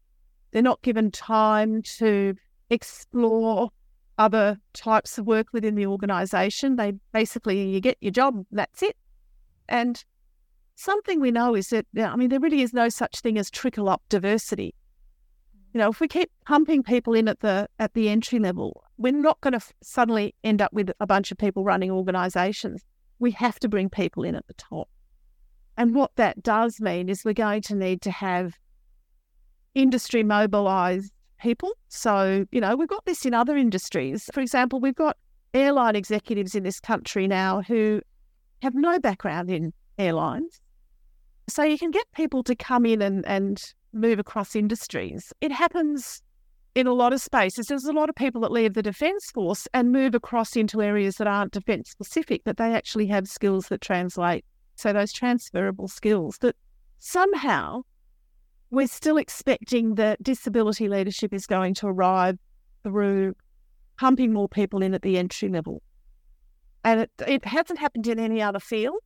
they're 0.52 0.62
not 0.62 0.82
given 0.82 1.12
time 1.12 1.82
to 1.98 2.36
explore 2.70 3.70
other 4.18 4.58
types 4.74 5.18
of 5.18 5.28
work 5.28 5.48
within 5.52 5.76
the 5.76 5.86
organisation. 5.86 6.78
They 6.78 6.94
basically, 7.12 7.70
you 7.70 7.82
get 7.82 7.98
your 8.00 8.12
job, 8.12 8.46
that's 8.52 8.82
it. 8.82 8.96
And 9.68 10.04
something 10.76 11.20
we 11.20 11.32
know 11.32 11.56
is 11.56 11.70
that, 11.70 11.86
I 11.98 12.16
mean, 12.16 12.30
there 12.30 12.40
really 12.40 12.62
is 12.62 12.74
no 12.74 12.90
such 12.90 13.20
thing 13.20 13.38
as 13.38 13.52
trickle 13.52 13.90
up 13.90 14.02
diversity 14.10 14.74
you 15.76 15.82
know, 15.82 15.90
if 15.90 16.00
we 16.00 16.08
keep 16.08 16.32
pumping 16.46 16.84
people 16.84 17.14
in 17.14 17.28
at 17.28 17.42
the 17.42 17.68
at 17.80 17.94
the 17.96 18.08
entry 18.08 18.40
level, 18.40 18.82
we're 18.98 19.12
not 19.12 19.42
going 19.42 19.52
to 19.52 19.58
f- 19.58 19.74
suddenly 19.84 20.34
end 20.42 20.62
up 20.62 20.72
with 20.72 20.90
a 21.02 21.06
bunch 21.06 21.34
of 21.34 21.38
people 21.38 21.66
running 21.66 21.92
organisations. 21.92 22.82
We 23.20 23.32
have 23.32 23.60
to 23.60 23.68
bring 23.68 23.90
people 23.90 24.24
in 24.24 24.36
at 24.36 24.48
the 24.48 24.54
top, 24.54 24.88
and 25.76 25.94
what 25.94 26.12
that 26.16 26.42
does 26.42 26.80
mean 26.80 27.10
is 27.10 27.26
we're 27.26 27.34
going 27.34 27.62
to 27.64 27.76
need 27.76 28.02
to 28.04 28.12
have 28.12 28.54
industry 29.74 30.24
mobilised 30.24 31.12
people. 31.42 31.74
So 31.90 32.46
you 32.54 32.62
know, 32.62 32.78
we've 32.78 32.88
got 32.88 33.04
this 33.04 33.26
in 33.26 33.34
other 33.34 33.58
industries. 33.58 34.30
For 34.32 34.40
example, 34.40 34.80
we've 34.80 34.96
got 34.96 35.18
airline 35.54 35.98
executives 35.98 36.56
in 36.56 36.64
this 36.64 36.80
country 36.80 37.28
now 37.28 37.62
who 37.64 38.00
have 38.62 38.76
no 38.76 38.98
background 38.98 39.52
in 39.52 39.74
airlines. 39.98 40.62
So 41.50 41.64
you 41.64 41.78
can 41.78 41.92
get 41.92 42.06
people 42.16 42.44
to 42.44 42.56
come 42.56 42.86
in 42.86 43.02
and, 43.02 43.28
and 43.28 43.62
move 43.96 44.20
across 44.20 44.56
industries. 44.56 45.34
It 45.42 45.52
happens 45.52 46.22
in 46.76 46.88
a 46.88 46.94
lot 46.94 47.14
of 47.14 47.22
spaces. 47.22 47.68
There's 47.68 47.86
a 47.86 47.94
lot 47.94 48.10
of 48.10 48.16
people 48.16 48.42
that 48.42 48.52
leave 48.52 48.74
the 48.74 48.84
Defence 48.84 49.32
Force 49.32 49.68
and 49.74 49.92
move 49.92 50.14
across 50.14 50.56
into 50.56 50.82
areas 50.82 51.16
that 51.16 51.28
aren't 51.28 51.54
defence 51.54 51.90
specific, 51.90 52.42
but 52.44 52.58
they 52.58 52.74
actually 52.74 53.08
have 53.08 53.28
skills 53.28 53.70
that 53.70 53.82
translate. 53.82 54.44
So 54.76 54.92
those 54.92 55.14
transferable 55.14 55.88
skills 55.88 56.38
that 56.40 56.56
somehow 57.00 57.84
we're 58.72 58.88
still 58.88 59.16
expecting 59.18 59.96
that 59.96 60.22
disability 60.22 60.90
leadership 60.90 61.34
is 61.34 61.46
going 61.46 61.76
to 61.76 61.88
arrive 61.88 62.38
through 62.84 63.36
pumping 63.98 64.34
more 64.34 64.50
people 64.50 64.82
in 64.82 64.94
at 64.94 65.02
the 65.02 65.18
entry 65.18 65.48
level. 65.48 65.82
And 66.84 67.02
it, 67.02 67.12
it 67.26 67.46
hasn't 67.46 67.80
happened 67.80 68.08
in 68.08 68.20
any 68.20 68.42
other 68.42 68.60
field, 68.60 68.98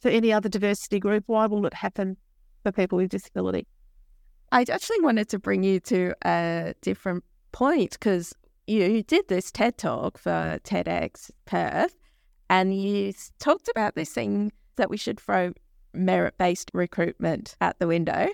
for 0.00 0.08
any 0.08 0.32
other 0.32 0.48
diversity 0.48 0.98
group. 0.98 1.24
Why 1.26 1.46
will 1.46 1.64
it 1.66 1.74
happen 1.74 2.16
for 2.64 2.72
people 2.72 2.98
with 2.98 3.10
disability? 3.10 3.66
I 4.50 4.64
actually 4.70 5.00
wanted 5.00 5.28
to 5.30 5.38
bring 5.38 5.62
you 5.62 5.78
to 5.80 6.14
a 6.24 6.74
different 6.80 7.24
point 7.52 7.92
because 7.92 8.34
you 8.66 9.02
did 9.02 9.28
this 9.28 9.50
TED 9.50 9.76
talk 9.76 10.18
for 10.18 10.58
TEDx 10.64 11.30
Perth 11.44 11.94
and 12.48 12.74
you 12.74 13.12
talked 13.38 13.68
about 13.68 13.94
this 13.94 14.10
thing 14.10 14.52
that 14.76 14.88
we 14.88 14.96
should 14.96 15.20
throw 15.20 15.52
merit 15.92 16.34
based 16.38 16.70
recruitment 16.72 17.56
at 17.60 17.78
the 17.78 17.86
window. 17.86 18.28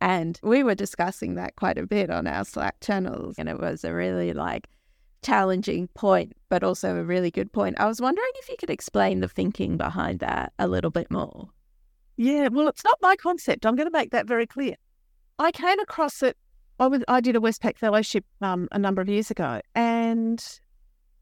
And 0.00 0.38
we 0.42 0.62
were 0.62 0.74
discussing 0.74 1.34
that 1.34 1.56
quite 1.56 1.78
a 1.78 1.86
bit 1.86 2.10
on 2.10 2.26
our 2.26 2.44
Slack 2.44 2.80
channels. 2.80 3.34
And 3.38 3.48
it 3.48 3.60
was 3.60 3.84
a 3.84 3.92
really 3.92 4.32
like 4.32 4.68
challenging 5.22 5.88
point, 5.88 6.32
but 6.48 6.62
also 6.62 6.96
a 6.96 7.04
really 7.04 7.30
good 7.30 7.52
point. 7.52 7.78
I 7.78 7.86
was 7.86 8.00
wondering 8.00 8.30
if 8.36 8.48
you 8.48 8.56
could 8.58 8.70
explain 8.70 9.20
the 9.20 9.28
thinking 9.28 9.76
behind 9.76 10.20
that 10.20 10.52
a 10.58 10.68
little 10.68 10.90
bit 10.90 11.10
more. 11.10 11.48
Yeah, 12.16 12.48
well, 12.48 12.68
it's 12.68 12.84
not 12.84 12.98
my 13.02 13.16
concept. 13.16 13.66
I'm 13.66 13.76
going 13.76 13.88
to 13.88 13.98
make 13.98 14.12
that 14.12 14.26
very 14.26 14.46
clear. 14.46 14.76
I 15.40 15.50
came 15.52 15.80
across 15.80 16.22
it. 16.22 16.36
I, 16.78 16.86
was, 16.86 17.02
I 17.08 17.20
did 17.20 17.34
a 17.34 17.40
Westpac 17.40 17.78
fellowship 17.78 18.26
um, 18.42 18.68
a 18.72 18.78
number 18.78 19.00
of 19.00 19.08
years 19.08 19.30
ago, 19.30 19.62
and 19.74 20.44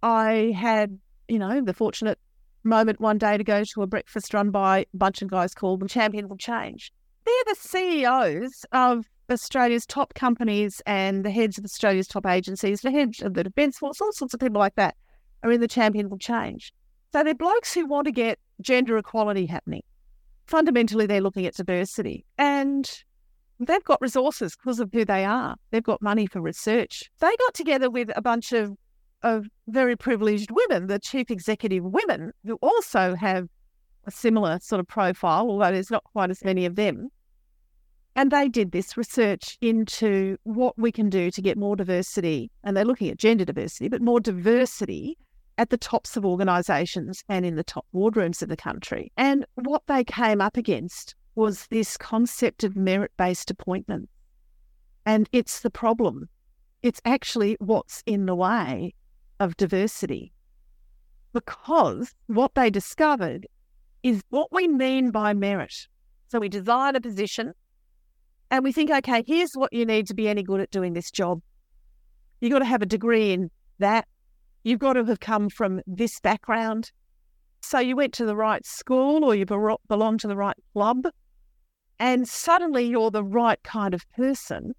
I 0.02 0.52
had, 0.56 0.98
you 1.28 1.38
know, 1.38 1.60
the 1.60 1.72
fortunate 1.72 2.18
moment 2.64 3.00
one 3.00 3.18
day 3.18 3.38
to 3.38 3.44
go 3.44 3.62
to 3.62 3.82
a 3.82 3.86
breakfast 3.86 4.34
run 4.34 4.50
by 4.50 4.80
a 4.80 4.96
bunch 4.96 5.22
of 5.22 5.28
guys 5.28 5.54
called 5.54 5.80
the 5.80 5.88
Champions 5.88 6.32
of 6.32 6.38
Change. 6.38 6.92
They're 7.24 7.54
the 7.54 7.60
CEOs 7.60 8.66
of 8.72 9.06
Australia's 9.30 9.86
top 9.86 10.14
companies 10.14 10.82
and 10.84 11.24
the 11.24 11.30
heads 11.30 11.56
of 11.56 11.64
Australia's 11.64 12.08
top 12.08 12.26
agencies, 12.26 12.80
the 12.80 12.90
heads 12.90 13.22
of 13.22 13.34
the 13.34 13.44
Defence 13.44 13.78
Force, 13.78 14.00
all 14.00 14.12
sorts 14.12 14.34
of 14.34 14.40
people 14.40 14.58
like 14.58 14.74
that 14.74 14.96
are 15.44 15.52
in 15.52 15.60
the 15.60 15.68
Champions 15.68 16.12
of 16.12 16.18
Change. 16.18 16.74
So 17.12 17.22
they're 17.22 17.36
blokes 17.36 17.72
who 17.72 17.86
want 17.86 18.06
to 18.06 18.12
get 18.12 18.40
gender 18.60 18.98
equality 18.98 19.46
happening. 19.46 19.84
Fundamentally, 20.46 21.06
they're 21.06 21.20
looking 21.20 21.46
at 21.46 21.54
diversity 21.54 22.24
and 22.36 23.04
they've 23.60 23.84
got 23.84 24.00
resources 24.00 24.56
because 24.56 24.80
of 24.80 24.90
who 24.92 25.04
they 25.04 25.24
are. 25.24 25.56
They've 25.70 25.82
got 25.82 26.02
money 26.02 26.26
for 26.26 26.40
research. 26.40 27.10
They 27.20 27.34
got 27.36 27.54
together 27.54 27.90
with 27.90 28.10
a 28.16 28.22
bunch 28.22 28.52
of, 28.52 28.76
of 29.22 29.46
very 29.66 29.96
privileged 29.96 30.50
women, 30.50 30.86
the 30.86 30.98
chief 30.98 31.30
executive 31.30 31.84
women, 31.84 32.32
who 32.44 32.54
also 32.62 33.14
have 33.14 33.48
a 34.06 34.10
similar 34.10 34.58
sort 34.60 34.80
of 34.80 34.88
profile, 34.88 35.48
although 35.48 35.72
there's 35.72 35.90
not 35.90 36.04
quite 36.04 36.30
as 36.30 36.44
many 36.44 36.64
of 36.64 36.76
them. 36.76 37.08
And 38.16 38.32
they 38.32 38.48
did 38.48 38.72
this 38.72 38.96
research 38.96 39.56
into 39.60 40.36
what 40.42 40.76
we 40.76 40.90
can 40.90 41.08
do 41.08 41.30
to 41.30 41.42
get 41.42 41.56
more 41.56 41.76
diversity. 41.76 42.50
And 42.64 42.76
they're 42.76 42.84
looking 42.84 43.10
at 43.10 43.18
gender 43.18 43.44
diversity, 43.44 43.88
but 43.88 44.02
more 44.02 44.18
diversity 44.18 45.16
at 45.56 45.70
the 45.70 45.76
tops 45.76 46.16
of 46.16 46.24
organisations 46.24 47.22
and 47.28 47.44
in 47.44 47.56
the 47.56 47.64
top 47.64 47.86
boardrooms 47.94 48.42
of 48.42 48.48
the 48.48 48.56
country. 48.56 49.12
And 49.16 49.44
what 49.54 49.82
they 49.86 50.04
came 50.04 50.40
up 50.40 50.56
against 50.56 51.14
was 51.38 51.68
this 51.68 51.96
concept 51.96 52.64
of 52.64 52.74
merit 52.74 53.12
based 53.16 53.48
appointment. 53.48 54.08
And 55.06 55.28
it's 55.30 55.60
the 55.60 55.70
problem. 55.70 56.28
It's 56.82 57.00
actually 57.04 57.56
what's 57.60 58.02
in 58.06 58.26
the 58.26 58.34
way 58.34 58.92
of 59.38 59.56
diversity. 59.56 60.32
Because 61.32 62.12
what 62.26 62.56
they 62.56 62.70
discovered 62.70 63.46
is 64.02 64.20
what 64.30 64.48
we 64.50 64.66
mean 64.66 65.12
by 65.12 65.32
merit. 65.32 65.86
So 66.26 66.40
we 66.40 66.48
design 66.48 66.96
a 66.96 67.00
position 67.00 67.52
and 68.50 68.64
we 68.64 68.72
think, 68.72 68.90
okay, 68.90 69.22
here's 69.24 69.52
what 69.52 69.72
you 69.72 69.86
need 69.86 70.08
to 70.08 70.14
be 70.14 70.28
any 70.28 70.42
good 70.42 70.60
at 70.60 70.72
doing 70.72 70.94
this 70.94 71.12
job. 71.12 71.40
You've 72.40 72.50
got 72.50 72.58
to 72.58 72.64
have 72.64 72.82
a 72.82 72.86
degree 72.86 73.30
in 73.30 73.48
that. 73.78 74.08
You've 74.64 74.80
got 74.80 74.94
to 74.94 75.04
have 75.04 75.20
come 75.20 75.50
from 75.50 75.82
this 75.86 76.18
background. 76.18 76.90
So 77.62 77.78
you 77.78 77.94
went 77.94 78.12
to 78.14 78.24
the 78.24 78.34
right 78.34 78.66
school 78.66 79.24
or 79.24 79.36
you 79.36 79.46
belong 79.46 80.18
to 80.18 80.26
the 80.26 80.36
right 80.36 80.56
club. 80.72 81.06
And 82.00 82.28
suddenly 82.28 82.84
you're 82.84 83.10
the 83.10 83.24
right 83.24 83.62
kind 83.62 83.94
of 83.94 84.08
person. 84.12 84.74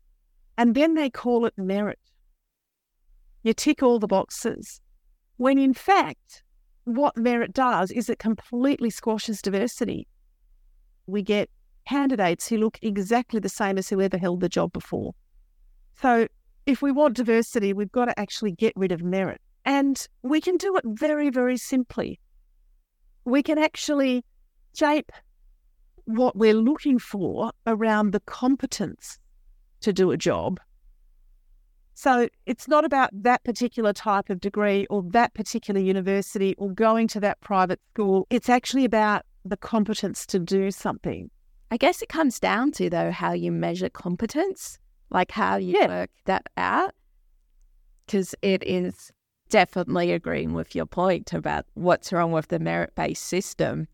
And 0.57 0.75
then 0.75 0.95
they 0.95 1.09
call 1.09 1.45
it 1.45 1.53
merit. 1.57 1.99
You 3.43 3.53
tick 3.53 3.81
all 3.81 3.99
the 3.99 4.07
boxes. 4.07 4.81
When 5.37 5.57
in 5.57 5.73
fact, 5.73 6.43
what 6.83 7.15
merit 7.15 7.53
does 7.53 7.91
is 7.91 8.09
it 8.09 8.19
completely 8.19 8.89
squashes 8.89 9.41
diversity. 9.41 10.07
We 11.07 11.21
get 11.21 11.49
candidates 11.87 12.47
who 12.47 12.57
look 12.57 12.77
exactly 12.81 13.39
the 13.39 13.49
same 13.49 13.77
as 13.77 13.89
whoever 13.89 14.17
held 14.17 14.41
the 14.41 14.49
job 14.49 14.73
before. 14.73 15.13
So, 16.01 16.27
if 16.65 16.81
we 16.81 16.91
want 16.91 17.15
diversity, 17.15 17.73
we've 17.73 17.91
got 17.91 18.05
to 18.05 18.19
actually 18.19 18.51
get 18.51 18.73
rid 18.75 18.91
of 18.91 19.01
merit. 19.01 19.41
And 19.65 20.07
we 20.23 20.39
can 20.39 20.57
do 20.57 20.75
it 20.77 20.83
very, 20.85 21.29
very 21.29 21.57
simply. 21.57 22.19
We 23.25 23.43
can 23.43 23.57
actually 23.57 24.23
shape 24.75 25.11
what 26.09 26.35
we're 26.35 26.55
looking 26.55 26.97
for 26.97 27.51
around 27.67 28.11
the 28.11 28.19
competence 28.21 29.19
to 29.81 29.93
do 29.93 30.11
a 30.11 30.17
job. 30.17 30.59
So 31.93 32.29
it's 32.45 32.67
not 32.67 32.83
about 32.83 33.09
that 33.13 33.43
particular 33.43 33.93
type 33.93 34.29
of 34.29 34.39
degree 34.39 34.87
or 34.89 35.03
that 35.11 35.33
particular 35.33 35.79
university 35.79 36.55
or 36.57 36.71
going 36.71 37.07
to 37.09 37.19
that 37.19 37.41
private 37.41 37.79
school. 37.93 38.25
It's 38.29 38.49
actually 38.49 38.85
about 38.85 39.23
the 39.45 39.57
competence 39.57 40.25
to 40.27 40.39
do 40.39 40.71
something. 40.71 41.29
I 41.71 41.77
guess 41.77 42.01
it 42.01 42.09
comes 42.09 42.39
down 42.39 42.71
to, 42.73 42.89
though, 42.89 43.11
how 43.11 43.33
you 43.33 43.51
measure 43.51 43.89
competence, 43.89 44.79
like 45.11 45.29
how 45.29 45.57
you 45.57 45.77
yeah. 45.77 45.87
work 45.87 46.09
that 46.25 46.47
out. 46.57 46.95
Because 48.05 48.33
it 48.41 48.63
is 48.65 49.11
definitely 49.49 50.11
agreeing 50.11 50.53
with 50.53 50.73
your 50.73 50.85
point 50.85 51.33
about 51.33 51.65
what's 51.75 52.11
wrong 52.11 52.31
with 52.31 52.47
the 52.47 52.59
merit 52.59 52.95
based 52.95 53.27
system. 53.27 53.87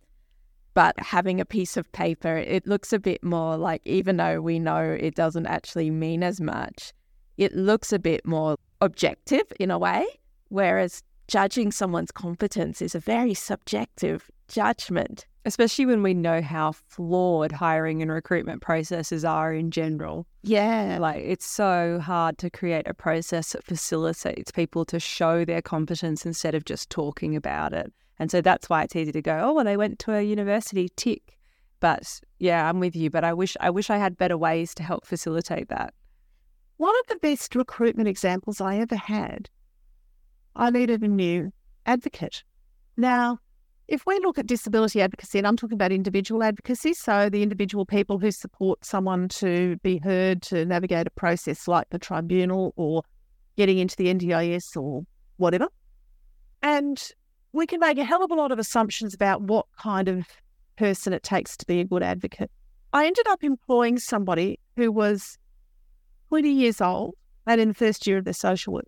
But 0.76 1.00
having 1.00 1.40
a 1.42 1.46
piece 1.46 1.78
of 1.78 1.92
paper, 1.94 2.36
it 2.38 2.68
looks 2.68 2.94
a 2.94 3.00
bit 3.00 3.24
more 3.24 3.58
like, 3.58 3.82
even 3.86 4.18
though 4.18 4.42
we 4.42 4.60
know 4.60 4.82
it 4.82 5.16
doesn't 5.16 5.48
actually 5.48 5.90
mean 5.90 6.22
as 6.22 6.40
much, 6.40 6.94
it 7.38 7.56
looks 7.56 7.92
a 7.92 7.98
bit 7.98 8.26
more 8.28 8.58
objective 8.82 9.52
in 9.58 9.72
a 9.72 9.80
way. 9.80 10.06
Whereas 10.50 11.02
judging 11.28 11.72
someone's 11.72 12.12
competence 12.12 12.82
is 12.82 12.94
a 12.94 13.00
very 13.00 13.34
subjective 13.34 14.30
judgment 14.50 15.26
especially 15.46 15.86
when 15.86 16.02
we 16.02 16.14
know 16.14 16.42
how 16.42 16.72
flawed 16.72 17.52
hiring 17.52 18.02
and 18.02 18.12
recruitment 18.12 18.62
processes 18.62 19.24
are 19.24 19.54
in 19.54 19.70
general. 19.70 20.26
Yeah. 20.42 20.98
Like 21.00 21.24
it's 21.24 21.46
so 21.46 22.00
hard 22.00 22.38
to 22.40 22.50
create 22.50 22.88
a 22.88 22.94
process 22.94 23.54
that 23.54 23.64
facilitates 23.64 24.52
people 24.52 24.84
to 24.86 25.00
show 25.00 25.46
their 25.46 25.62
competence 25.62 26.26
instead 26.26 26.56
of 26.56 26.66
just 26.66 26.90
talking 26.90 27.36
about 27.36 27.74
it. 27.74 27.94
And 28.18 28.32
so 28.32 28.42
that's 28.42 28.70
why 28.70 28.84
it's 28.84 28.96
easy 28.96 29.12
to 29.12 29.22
go, 29.22 29.40
oh, 29.44 29.54
well, 29.54 29.66
they 29.66 29.78
went 29.78 30.00
to 30.00 30.14
a 30.14 30.22
university, 30.22 30.90
tick. 30.96 31.38
But 31.80 32.20
yeah, 32.40 32.68
I'm 32.68 32.80
with 32.80 32.96
you. 32.96 33.10
But 33.12 33.24
I 33.24 33.34
wish 33.34 33.56
I 33.60 33.70
wish 33.70 33.90
I 33.90 33.98
had 33.98 34.18
better 34.18 34.38
ways 34.38 34.74
to 34.76 34.84
help 34.84 35.06
facilitate 35.06 35.70
that. 35.70 35.94
One 36.78 36.96
of 37.02 37.08
the 37.08 37.18
best 37.18 37.56
recruitment 37.56 38.08
examples 38.08 38.60
I 38.60 38.78
ever 38.78 38.96
had, 38.96 39.50
I 40.56 40.72
needed 40.72 41.04
a 41.04 41.08
new 41.08 41.52
advocate. 41.86 42.44
Now, 42.98 43.40
if 43.88 44.06
we 44.06 44.20
look 44.20 44.40
at 44.40 44.48
disability 44.48 45.02
advocacy, 45.02 45.38
and 45.38 45.48
I'm 45.48 45.58
talking 45.58 45.76
about 45.76 45.92
individual 45.92 46.44
advocacy, 46.44 46.94
so 46.94 47.30
the 47.30 47.44
individual 47.44 47.86
people 47.86 48.18
who 48.18 48.32
support 48.32 48.84
someone 48.84 49.28
to 49.30 49.78
be 49.78 50.00
heard 50.00 50.42
to 50.44 50.66
navigate 50.66 51.08
a 51.08 51.12
process 51.12 51.68
like 51.68 51.90
the 51.90 52.00
tribunal 52.00 52.74
or 52.76 53.04
getting 53.58 53.78
into 53.78 53.96
the 53.96 54.14
NDIS 54.14 54.76
or 54.76 55.04
whatever. 55.38 55.68
And 56.62 57.02
we 57.54 57.68
can 57.68 57.80
make 57.80 57.98
a 57.98 58.04
hell 58.04 58.24
of 58.24 58.32
a 58.32 58.36
lot 58.36 58.52
of 58.52 58.60
assumptions 58.60 59.14
about 59.14 59.42
what 59.42 59.66
kind 59.78 60.08
of 60.08 60.26
person 60.78 61.14
it 61.14 61.24
takes 61.24 61.56
to 61.58 61.66
be 61.66 61.80
a 61.80 61.86
good 61.86 62.04
advocate. 62.04 62.52
I 62.92 63.06
ended 63.06 63.28
up 63.28 63.44
employing 63.44 64.00
somebody 64.00 64.60
who 64.76 64.92
was 64.92 65.38
20 66.30 66.50
years 66.50 66.82
old 66.82 67.16
and 67.46 67.62
in 67.62 67.70
the 67.70 67.74
first 67.74 68.08
year 68.08 68.18
of 68.18 68.26
their 68.26 68.34
social 68.34 68.74
work. 68.74 68.88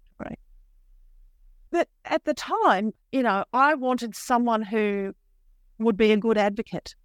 But 1.77 1.89
at 2.05 2.25
the 2.25 2.33
time, 2.33 2.91
you 3.11 3.21
know, 3.21 3.45
I 3.53 3.75
wanted 3.75 4.15
someone 4.15 4.63
who 4.63 5.13
would 5.77 5.95
be 5.95 6.11
a 6.11 6.17
good 6.17 6.35
advocate. 6.35 6.95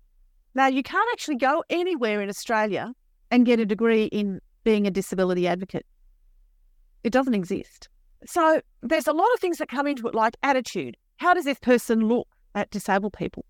Now, 0.54 0.66
you 0.66 0.82
can't 0.82 1.06
actually 1.12 1.36
go 1.36 1.62
anywhere 1.68 2.22
in 2.22 2.30
Australia 2.30 2.94
and 3.30 3.44
get 3.44 3.60
a 3.60 3.66
degree 3.66 4.04
in 4.04 4.40
being 4.64 4.86
a 4.86 4.90
disability 4.90 5.46
advocate. 5.46 5.84
It 7.04 7.12
doesn't 7.12 7.34
exist. 7.34 7.90
So 8.24 8.62
there's 8.80 9.06
a 9.06 9.12
lot 9.12 9.28
of 9.34 9.40
things 9.40 9.58
that 9.58 9.68
come 9.68 9.86
into 9.86 10.08
it, 10.08 10.14
like 10.14 10.38
attitude. 10.42 10.96
How 11.18 11.34
does 11.34 11.44
this 11.44 11.58
person 11.58 12.08
look 12.08 12.28
at 12.54 12.70
disabled 12.70 13.12
people? 13.12 13.44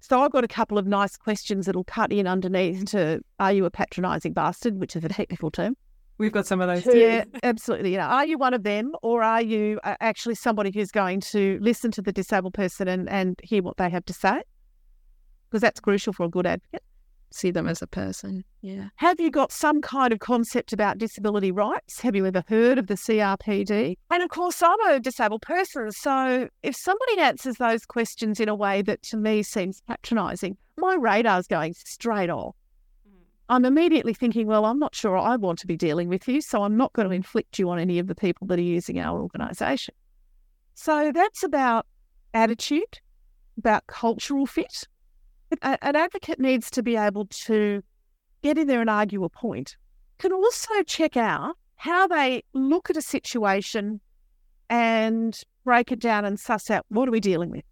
So 0.00 0.20
I've 0.20 0.32
got 0.32 0.44
a 0.44 0.48
couple 0.48 0.76
of 0.76 0.86
nice 0.86 1.16
questions 1.16 1.64
that'll 1.64 1.84
cut 1.84 2.12
in 2.12 2.26
underneath 2.26 2.84
to 2.90 3.22
are 3.40 3.52
you 3.54 3.64
a 3.64 3.70
patronising 3.70 4.34
bastard, 4.34 4.78
which 4.78 4.94
is 4.94 5.04
a 5.04 5.08
technical 5.08 5.50
term. 5.50 5.74
We've 6.18 6.32
got 6.32 6.46
some 6.46 6.60
of 6.60 6.68
those 6.68 6.84
too. 6.84 6.98
Yeah, 6.98 7.24
absolutely. 7.42 7.92
You 7.92 7.98
know, 7.98 8.04
are 8.04 8.24
you 8.24 8.38
one 8.38 8.54
of 8.54 8.62
them, 8.62 8.92
or 9.02 9.22
are 9.22 9.42
you 9.42 9.80
uh, 9.82 9.96
actually 10.00 10.36
somebody 10.36 10.70
who's 10.72 10.90
going 10.90 11.20
to 11.32 11.58
listen 11.60 11.90
to 11.92 12.02
the 12.02 12.12
disabled 12.12 12.54
person 12.54 12.86
and, 12.86 13.08
and 13.08 13.38
hear 13.42 13.62
what 13.62 13.76
they 13.78 13.90
have 13.90 14.04
to 14.06 14.12
say? 14.12 14.42
Because 15.50 15.60
that's 15.60 15.80
crucial 15.80 16.12
for 16.12 16.24
a 16.26 16.28
good 16.28 16.46
advocate. 16.46 16.82
see 17.32 17.50
them 17.50 17.66
as 17.66 17.82
a 17.82 17.86
person. 17.88 18.44
Yeah. 18.62 18.88
Have 18.96 19.18
you 19.18 19.30
got 19.30 19.50
some 19.50 19.80
kind 19.80 20.12
of 20.12 20.20
concept 20.20 20.72
about 20.72 20.98
disability 20.98 21.50
rights? 21.50 22.00
Have 22.00 22.14
you 22.14 22.26
ever 22.26 22.44
heard 22.46 22.78
of 22.78 22.86
the 22.86 22.94
CRPD? 22.94 23.96
And 24.10 24.22
of 24.22 24.28
course, 24.28 24.62
I'm 24.62 24.80
a 24.88 25.00
disabled 25.00 25.42
person. 25.42 25.90
So 25.90 26.48
if 26.62 26.76
somebody 26.76 27.18
answers 27.18 27.56
those 27.56 27.84
questions 27.84 28.38
in 28.38 28.48
a 28.48 28.54
way 28.54 28.82
that 28.82 29.02
to 29.04 29.16
me 29.16 29.42
seems 29.42 29.82
patronising, 29.88 30.56
my 30.76 30.94
radar's 30.94 31.48
going 31.48 31.74
straight 31.74 32.30
off. 32.30 32.54
I'm 33.48 33.64
immediately 33.64 34.14
thinking, 34.14 34.46
well, 34.46 34.64
I'm 34.64 34.78
not 34.78 34.94
sure 34.94 35.18
I 35.18 35.36
want 35.36 35.58
to 35.60 35.66
be 35.66 35.76
dealing 35.76 36.08
with 36.08 36.26
you, 36.26 36.40
so 36.40 36.62
I'm 36.62 36.76
not 36.76 36.92
going 36.94 37.08
to 37.08 37.14
inflict 37.14 37.58
you 37.58 37.68
on 37.70 37.78
any 37.78 37.98
of 37.98 38.06
the 38.06 38.14
people 38.14 38.46
that 38.46 38.58
are 38.58 38.62
using 38.62 38.98
our 38.98 39.20
organisation. 39.20 39.94
So 40.74 41.12
that's 41.12 41.42
about 41.42 41.86
attitude, 42.32 43.00
about 43.58 43.86
cultural 43.86 44.46
fit. 44.46 44.88
An 45.62 45.96
advocate 45.96 46.40
needs 46.40 46.70
to 46.70 46.82
be 46.82 46.96
able 46.96 47.26
to 47.26 47.82
get 48.42 48.58
in 48.58 48.66
there 48.66 48.80
and 48.80 48.90
argue 48.90 49.24
a 49.24 49.28
point. 49.28 49.76
Can 50.18 50.32
also 50.32 50.82
check 50.84 51.16
out 51.16 51.56
how 51.76 52.06
they 52.06 52.42
look 52.54 52.88
at 52.88 52.96
a 52.96 53.02
situation 53.02 54.00
and 54.70 55.38
break 55.64 55.92
it 55.92 56.00
down 56.00 56.24
and 56.24 56.40
suss 56.40 56.70
out 56.70 56.86
what 56.88 57.08
are 57.08 57.12
we 57.12 57.20
dealing 57.20 57.50
with 57.50 57.64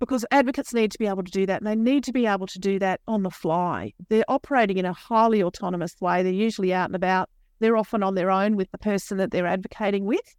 because 0.00 0.24
advocates 0.30 0.72
need 0.74 0.90
to 0.90 0.98
be 0.98 1.06
able 1.06 1.22
to 1.22 1.30
do 1.30 1.46
that 1.46 1.60
and 1.60 1.66
they 1.66 1.76
need 1.76 2.02
to 2.04 2.12
be 2.12 2.26
able 2.26 2.46
to 2.46 2.58
do 2.58 2.78
that 2.78 3.00
on 3.06 3.22
the 3.22 3.30
fly. 3.30 3.92
They're 4.08 4.24
operating 4.28 4.78
in 4.78 4.86
a 4.86 4.94
highly 4.94 5.42
autonomous 5.42 5.94
way. 6.00 6.22
They're 6.22 6.32
usually 6.32 6.72
out 6.72 6.88
and 6.88 6.96
about. 6.96 7.28
They're 7.60 7.76
often 7.76 8.02
on 8.02 8.14
their 8.14 8.30
own 8.30 8.56
with 8.56 8.70
the 8.72 8.78
person 8.78 9.18
that 9.18 9.30
they're 9.30 9.46
advocating 9.46 10.06
with 10.06 10.34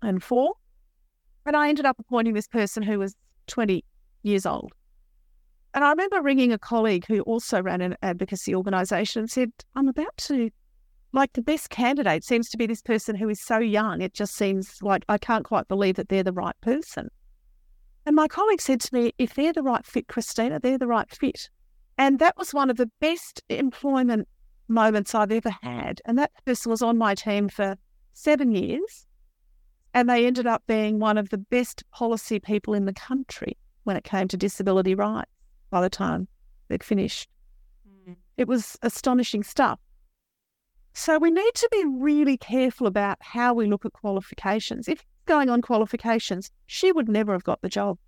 and 0.00 0.22
for. 0.22 0.54
And 1.44 1.56
I 1.56 1.68
ended 1.68 1.84
up 1.84 1.98
appointing 1.98 2.34
this 2.34 2.46
person 2.46 2.84
who 2.84 3.00
was 3.00 3.16
20 3.48 3.84
years 4.22 4.46
old. 4.46 4.72
And 5.74 5.84
I 5.84 5.90
remember 5.90 6.22
ringing 6.22 6.52
a 6.52 6.58
colleague 6.58 7.06
who 7.06 7.20
also 7.22 7.60
ran 7.60 7.80
an 7.80 7.96
advocacy 8.02 8.54
organisation 8.54 9.20
and 9.20 9.30
said, 9.30 9.50
I'm 9.74 9.88
about 9.88 10.16
to, 10.18 10.50
like, 11.12 11.32
the 11.32 11.42
best 11.42 11.70
candidate 11.70 12.22
seems 12.24 12.48
to 12.50 12.56
be 12.56 12.66
this 12.66 12.82
person 12.82 13.16
who 13.16 13.28
is 13.28 13.40
so 13.40 13.58
young. 13.58 14.02
It 14.02 14.14
just 14.14 14.36
seems 14.36 14.80
like 14.82 15.04
I 15.08 15.18
can't 15.18 15.44
quite 15.44 15.66
believe 15.66 15.96
that 15.96 16.10
they're 16.10 16.22
the 16.22 16.32
right 16.32 16.54
person. 16.60 17.08
And 18.04 18.16
my 18.16 18.26
colleague 18.28 18.60
said 18.60 18.80
to 18.80 18.94
me, 18.94 19.12
if 19.18 19.34
they're 19.34 19.52
the 19.52 19.62
right 19.62 19.84
fit, 19.86 20.08
Christina, 20.08 20.58
they're 20.58 20.78
the 20.78 20.86
right 20.86 21.10
fit. 21.10 21.48
And 21.98 22.18
that 22.18 22.36
was 22.36 22.52
one 22.52 22.70
of 22.70 22.76
the 22.76 22.90
best 23.00 23.42
employment 23.48 24.26
moments 24.68 25.14
I've 25.14 25.30
ever 25.30 25.54
had. 25.62 26.00
And 26.04 26.18
that 26.18 26.32
person 26.44 26.70
was 26.70 26.82
on 26.82 26.98
my 26.98 27.14
team 27.14 27.48
for 27.48 27.76
seven 28.12 28.52
years. 28.52 29.06
And 29.94 30.08
they 30.08 30.26
ended 30.26 30.46
up 30.46 30.62
being 30.66 30.98
one 30.98 31.18
of 31.18 31.28
the 31.28 31.38
best 31.38 31.84
policy 31.90 32.40
people 32.40 32.74
in 32.74 32.86
the 32.86 32.94
country 32.94 33.56
when 33.84 33.96
it 33.96 34.04
came 34.04 34.26
to 34.28 34.36
disability 34.36 34.94
rights 34.94 35.30
by 35.70 35.80
the 35.80 35.90
time 35.90 36.26
they'd 36.68 36.82
finished. 36.82 37.28
Mm. 38.08 38.16
It 38.36 38.48
was 38.48 38.78
astonishing 38.82 39.42
stuff. 39.42 39.78
So 40.94 41.18
we 41.18 41.30
need 41.30 41.54
to 41.54 41.68
be 41.70 41.84
really 41.86 42.36
careful 42.36 42.86
about 42.86 43.18
how 43.20 43.54
we 43.54 43.66
look 43.66 43.84
at 43.84 43.92
qualifications. 43.92 44.88
If 44.88 45.04
going 45.26 45.50
on 45.50 45.62
qualifications, 45.62 46.50
she 46.66 46.92
would 46.92 47.08
never 47.08 47.32
have 47.32 47.44
got 47.44 47.60
the 47.62 47.68
job. 47.68 47.98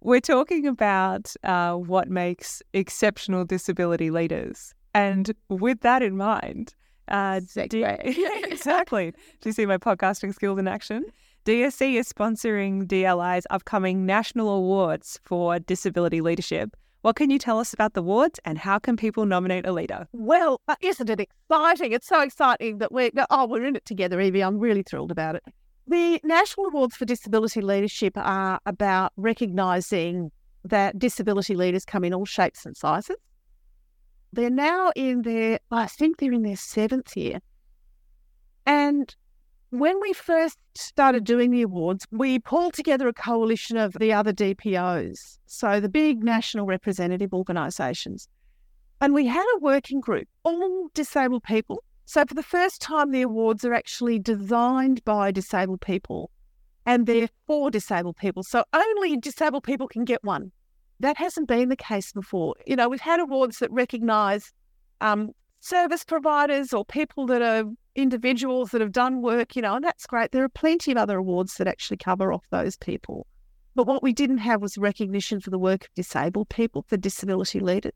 We're 0.00 0.20
talking 0.20 0.66
about 0.66 1.32
uh, 1.44 1.74
what 1.74 2.08
makes 2.08 2.62
exceptional 2.72 3.44
disability 3.44 4.10
leaders. 4.10 4.74
And 4.94 5.32
with 5.48 5.80
that 5.80 6.02
in 6.02 6.16
mind, 6.16 6.74
uh, 7.08 7.40
D- 7.54 7.84
exactly. 8.44 9.12
Do 9.40 9.48
you 9.48 9.52
see 9.52 9.66
my 9.66 9.78
podcasting 9.78 10.34
skills 10.34 10.58
in 10.58 10.68
action? 10.68 11.04
DSC 11.44 11.94
is 11.94 12.08
sponsoring 12.08 12.86
DLI's 12.86 13.46
upcoming 13.50 14.06
national 14.06 14.48
awards 14.50 15.18
for 15.24 15.58
disability 15.58 16.20
leadership. 16.20 16.76
What 17.02 17.16
can 17.16 17.30
you 17.30 17.38
tell 17.38 17.58
us 17.58 17.72
about 17.72 17.94
the 17.94 18.00
awards 18.00 18.38
and 18.44 18.56
how 18.58 18.78
can 18.78 18.96
people 18.96 19.26
nominate 19.26 19.66
a 19.66 19.72
leader? 19.72 20.06
Well, 20.12 20.60
uh, 20.68 20.76
isn't 20.80 21.10
it 21.10 21.18
exciting? 21.18 21.90
It's 21.90 22.06
so 22.06 22.20
exciting 22.20 22.78
that 22.78 22.92
we're 22.92 23.10
oh 23.30 23.46
we're 23.46 23.64
in 23.64 23.74
it 23.74 23.84
together, 23.84 24.20
Evie. 24.20 24.42
I'm 24.42 24.60
really 24.60 24.84
thrilled 24.84 25.10
about 25.10 25.34
it. 25.34 25.42
The 25.86 26.20
National 26.22 26.66
Awards 26.66 26.96
for 26.96 27.04
Disability 27.04 27.60
Leadership 27.60 28.12
are 28.16 28.60
about 28.66 29.12
recognising 29.16 30.30
that 30.64 30.98
disability 30.98 31.56
leaders 31.56 31.84
come 31.84 32.04
in 32.04 32.14
all 32.14 32.24
shapes 32.24 32.64
and 32.64 32.76
sizes. 32.76 33.16
They're 34.32 34.48
now 34.48 34.92
in 34.94 35.22
their, 35.22 35.58
I 35.70 35.86
think 35.86 36.18
they're 36.18 36.32
in 36.32 36.42
their 36.42 36.56
seventh 36.56 37.16
year. 37.16 37.40
And 38.64 39.14
when 39.70 40.00
we 40.00 40.12
first 40.12 40.56
started 40.76 41.24
doing 41.24 41.50
the 41.50 41.62
awards, 41.62 42.06
we 42.12 42.38
pulled 42.38 42.74
together 42.74 43.08
a 43.08 43.12
coalition 43.12 43.76
of 43.76 43.94
the 43.94 44.12
other 44.12 44.32
DPOs, 44.32 45.38
so 45.46 45.80
the 45.80 45.88
big 45.88 46.22
national 46.22 46.64
representative 46.64 47.34
organisations. 47.34 48.28
And 49.00 49.14
we 49.14 49.26
had 49.26 49.44
a 49.56 49.58
working 49.58 50.00
group, 50.00 50.28
all 50.44 50.88
disabled 50.94 51.42
people 51.42 51.82
so, 52.04 52.24
for 52.24 52.34
the 52.34 52.42
first 52.42 52.80
time, 52.80 53.10
the 53.10 53.22
awards 53.22 53.64
are 53.64 53.74
actually 53.74 54.18
designed 54.18 55.04
by 55.04 55.30
disabled 55.30 55.80
people 55.80 56.30
and 56.84 57.06
they're 57.06 57.28
for 57.46 57.70
disabled 57.70 58.16
people. 58.16 58.42
So, 58.42 58.64
only 58.72 59.16
disabled 59.16 59.64
people 59.64 59.88
can 59.88 60.04
get 60.04 60.22
one. 60.24 60.52
That 61.00 61.16
hasn't 61.16 61.48
been 61.48 61.68
the 61.68 61.76
case 61.76 62.12
before. 62.12 62.54
You 62.66 62.76
know, 62.76 62.88
we've 62.88 63.00
had 63.00 63.20
awards 63.20 63.58
that 63.58 63.70
recognise 63.70 64.52
um, 65.00 65.30
service 65.60 66.04
providers 66.04 66.72
or 66.72 66.84
people 66.84 67.26
that 67.26 67.42
are 67.42 67.64
individuals 67.94 68.70
that 68.70 68.80
have 68.80 68.92
done 68.92 69.22
work, 69.22 69.54
you 69.54 69.62
know, 69.62 69.76
and 69.76 69.84
that's 69.84 70.06
great. 70.06 70.32
There 70.32 70.44
are 70.44 70.48
plenty 70.48 70.92
of 70.92 70.98
other 70.98 71.18
awards 71.18 71.56
that 71.56 71.68
actually 71.68 71.98
cover 71.98 72.32
off 72.32 72.44
those 72.50 72.76
people. 72.76 73.26
But 73.74 73.86
what 73.86 74.02
we 74.02 74.12
didn't 74.12 74.38
have 74.38 74.60
was 74.60 74.76
recognition 74.76 75.40
for 75.40 75.50
the 75.50 75.58
work 75.58 75.84
of 75.84 75.94
disabled 75.94 76.48
people, 76.50 76.84
for 76.88 76.96
disability 76.96 77.60
leaders. 77.60 77.92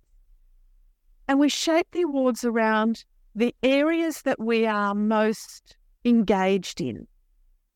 And 1.29 1.39
we 1.39 1.49
shaped 1.49 1.93
the 1.93 2.03
awards 2.03 2.45
around 2.45 3.05
the 3.37 3.55
areas 3.63 4.23
that 4.23 4.41
we 4.41 4.67
are 4.67 4.95
most 4.95 5.77
engaged 6.07 6.81
in. 6.81 7.07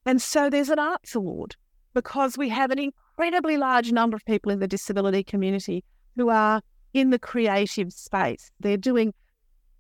And 0.07 0.21
so 0.21 0.49
there's 0.49 0.71
an 0.71 0.79
arts 0.79 1.15
award 1.15 1.55
because 1.93 2.39
we 2.39 2.49
have 2.49 2.71
an 2.71 2.79
incredibly 2.79 3.59
large 3.59 3.93
number 3.93 4.17
of 4.17 4.25
people 4.25 4.51
in 4.51 4.59
the 4.59 4.67
disability 4.67 5.23
community 5.23 5.85
who 6.17 6.31
are 6.31 6.63
in 6.95 7.11
the 7.11 7.19
creative 7.19 7.93
space. 7.93 8.51
They're 8.59 8.79
doing 8.79 9.13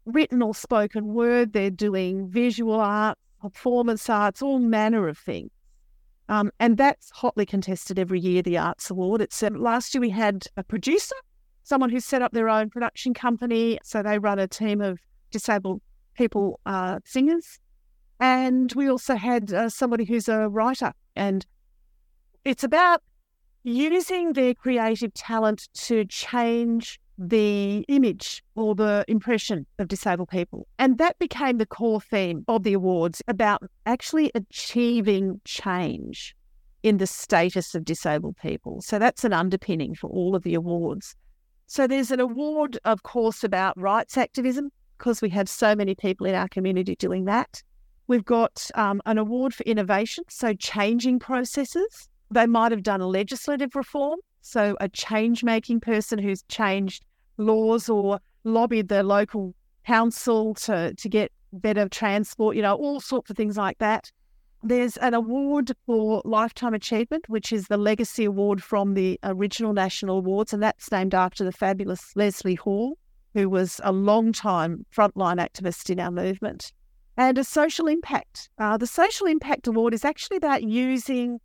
written 0.04 0.42
or 0.42 0.54
spoken 0.54 1.14
word, 1.14 1.54
they're 1.54 1.70
doing 1.70 2.28
visual 2.28 2.78
art, 2.78 3.18
performance 3.40 4.10
arts, 4.10 4.42
all 4.42 4.58
manner 4.58 5.08
of 5.08 5.16
things. 5.16 5.50
Um, 6.28 6.50
and 6.60 6.76
that's 6.76 7.10
hotly 7.10 7.46
contested 7.46 7.98
every 7.98 8.20
year, 8.20 8.42
the 8.42 8.58
Arts 8.58 8.90
Award. 8.90 9.20
It's 9.20 9.42
um, 9.42 9.54
last 9.54 9.94
year 9.94 10.00
we 10.00 10.10
had 10.10 10.46
a 10.56 10.62
producer, 10.62 11.16
someone 11.64 11.90
who 11.90 11.98
set 11.98 12.22
up 12.22 12.32
their 12.32 12.48
own 12.48 12.70
production 12.70 13.14
company. 13.14 13.80
So 13.82 14.02
they 14.02 14.18
run 14.18 14.38
a 14.38 14.46
team 14.46 14.80
of 14.80 15.00
disabled 15.30 15.80
people 16.16 16.60
are 16.66 17.00
singers. 17.04 17.58
And 18.18 18.72
we 18.74 18.90
also 18.90 19.16
had 19.16 19.52
uh, 19.52 19.68
somebody 19.68 20.04
who's 20.04 20.28
a 20.28 20.48
writer. 20.48 20.92
And 21.16 21.46
it's 22.44 22.64
about 22.64 23.02
using 23.62 24.34
their 24.34 24.54
creative 24.54 25.12
talent 25.14 25.68
to 25.74 26.04
change 26.04 27.00
the 27.18 27.84
image 27.88 28.42
or 28.54 28.74
the 28.74 29.04
impression 29.06 29.66
of 29.78 29.88
disabled 29.88 30.28
people. 30.28 30.66
And 30.78 30.98
that 30.98 31.18
became 31.18 31.58
the 31.58 31.66
core 31.66 32.00
theme 32.00 32.44
of 32.48 32.62
the 32.62 32.72
awards 32.72 33.22
about 33.28 33.62
actually 33.84 34.30
achieving 34.34 35.40
change 35.44 36.34
in 36.82 36.96
the 36.96 37.06
status 37.06 37.74
of 37.74 37.84
disabled 37.84 38.36
people. 38.40 38.80
So 38.80 38.98
that's 38.98 39.24
an 39.24 39.34
underpinning 39.34 39.94
for 39.94 40.08
all 40.08 40.34
of 40.34 40.42
the 40.42 40.54
awards. 40.54 41.14
So 41.66 41.86
there's 41.86 42.10
an 42.10 42.20
award, 42.20 42.78
of 42.84 43.02
course, 43.02 43.44
about 43.44 43.78
rights 43.78 44.16
activism 44.16 44.70
because 45.00 45.22
we 45.22 45.30
have 45.30 45.48
so 45.48 45.74
many 45.74 45.94
people 45.94 46.26
in 46.26 46.34
our 46.34 46.46
community 46.48 46.94
doing 46.94 47.24
that. 47.24 47.62
We've 48.06 48.24
got 48.24 48.70
um, 48.74 49.00
an 49.06 49.16
award 49.16 49.54
for 49.54 49.62
innovation, 49.62 50.24
so 50.28 50.52
changing 50.52 51.20
processes. 51.20 52.08
They 52.30 52.46
might 52.46 52.70
have 52.70 52.82
done 52.82 53.00
a 53.00 53.06
legislative 53.06 53.74
reform, 53.74 54.20
so 54.42 54.76
a 54.78 54.90
change 54.90 55.42
making 55.42 55.80
person 55.80 56.18
who's 56.18 56.42
changed 56.48 57.06
laws 57.38 57.88
or 57.88 58.20
lobbied 58.44 58.88
the 58.88 59.02
local 59.02 59.54
council 59.86 60.54
to, 60.54 60.92
to 60.94 61.08
get 61.08 61.32
better 61.52 61.88
transport, 61.88 62.56
you 62.56 62.62
know, 62.62 62.74
all 62.74 63.00
sorts 63.00 63.30
of 63.30 63.36
things 63.38 63.56
like 63.56 63.78
that. 63.78 64.12
There's 64.62 64.98
an 64.98 65.14
award 65.14 65.72
for 65.86 66.20
lifetime 66.26 66.74
achievement, 66.74 67.24
which 67.28 67.52
is 67.54 67.68
the 67.68 67.78
legacy 67.78 68.26
award 68.26 68.62
from 68.62 68.92
the 68.92 69.18
original 69.22 69.72
national 69.72 70.18
awards, 70.18 70.52
and 70.52 70.62
that's 70.62 70.92
named 70.92 71.14
after 71.14 71.42
the 71.42 71.52
fabulous 71.52 72.14
Lesley 72.14 72.56
Hall 72.56 72.98
who 73.34 73.48
was 73.48 73.80
a 73.84 73.92
long 73.92 74.32
time 74.32 74.84
frontline 74.94 75.38
activist 75.38 75.90
in 75.90 76.00
our 76.00 76.10
movement, 76.10 76.72
and 77.16 77.38
a 77.38 77.44
social 77.44 77.86
impact. 77.86 78.48
Uh, 78.58 78.76
the 78.76 78.86
Social 78.86 79.26
Impact 79.26 79.66
Award 79.66 79.94
is 79.94 80.04
actually 80.04 80.36
about 80.36 80.62
using 80.62 81.38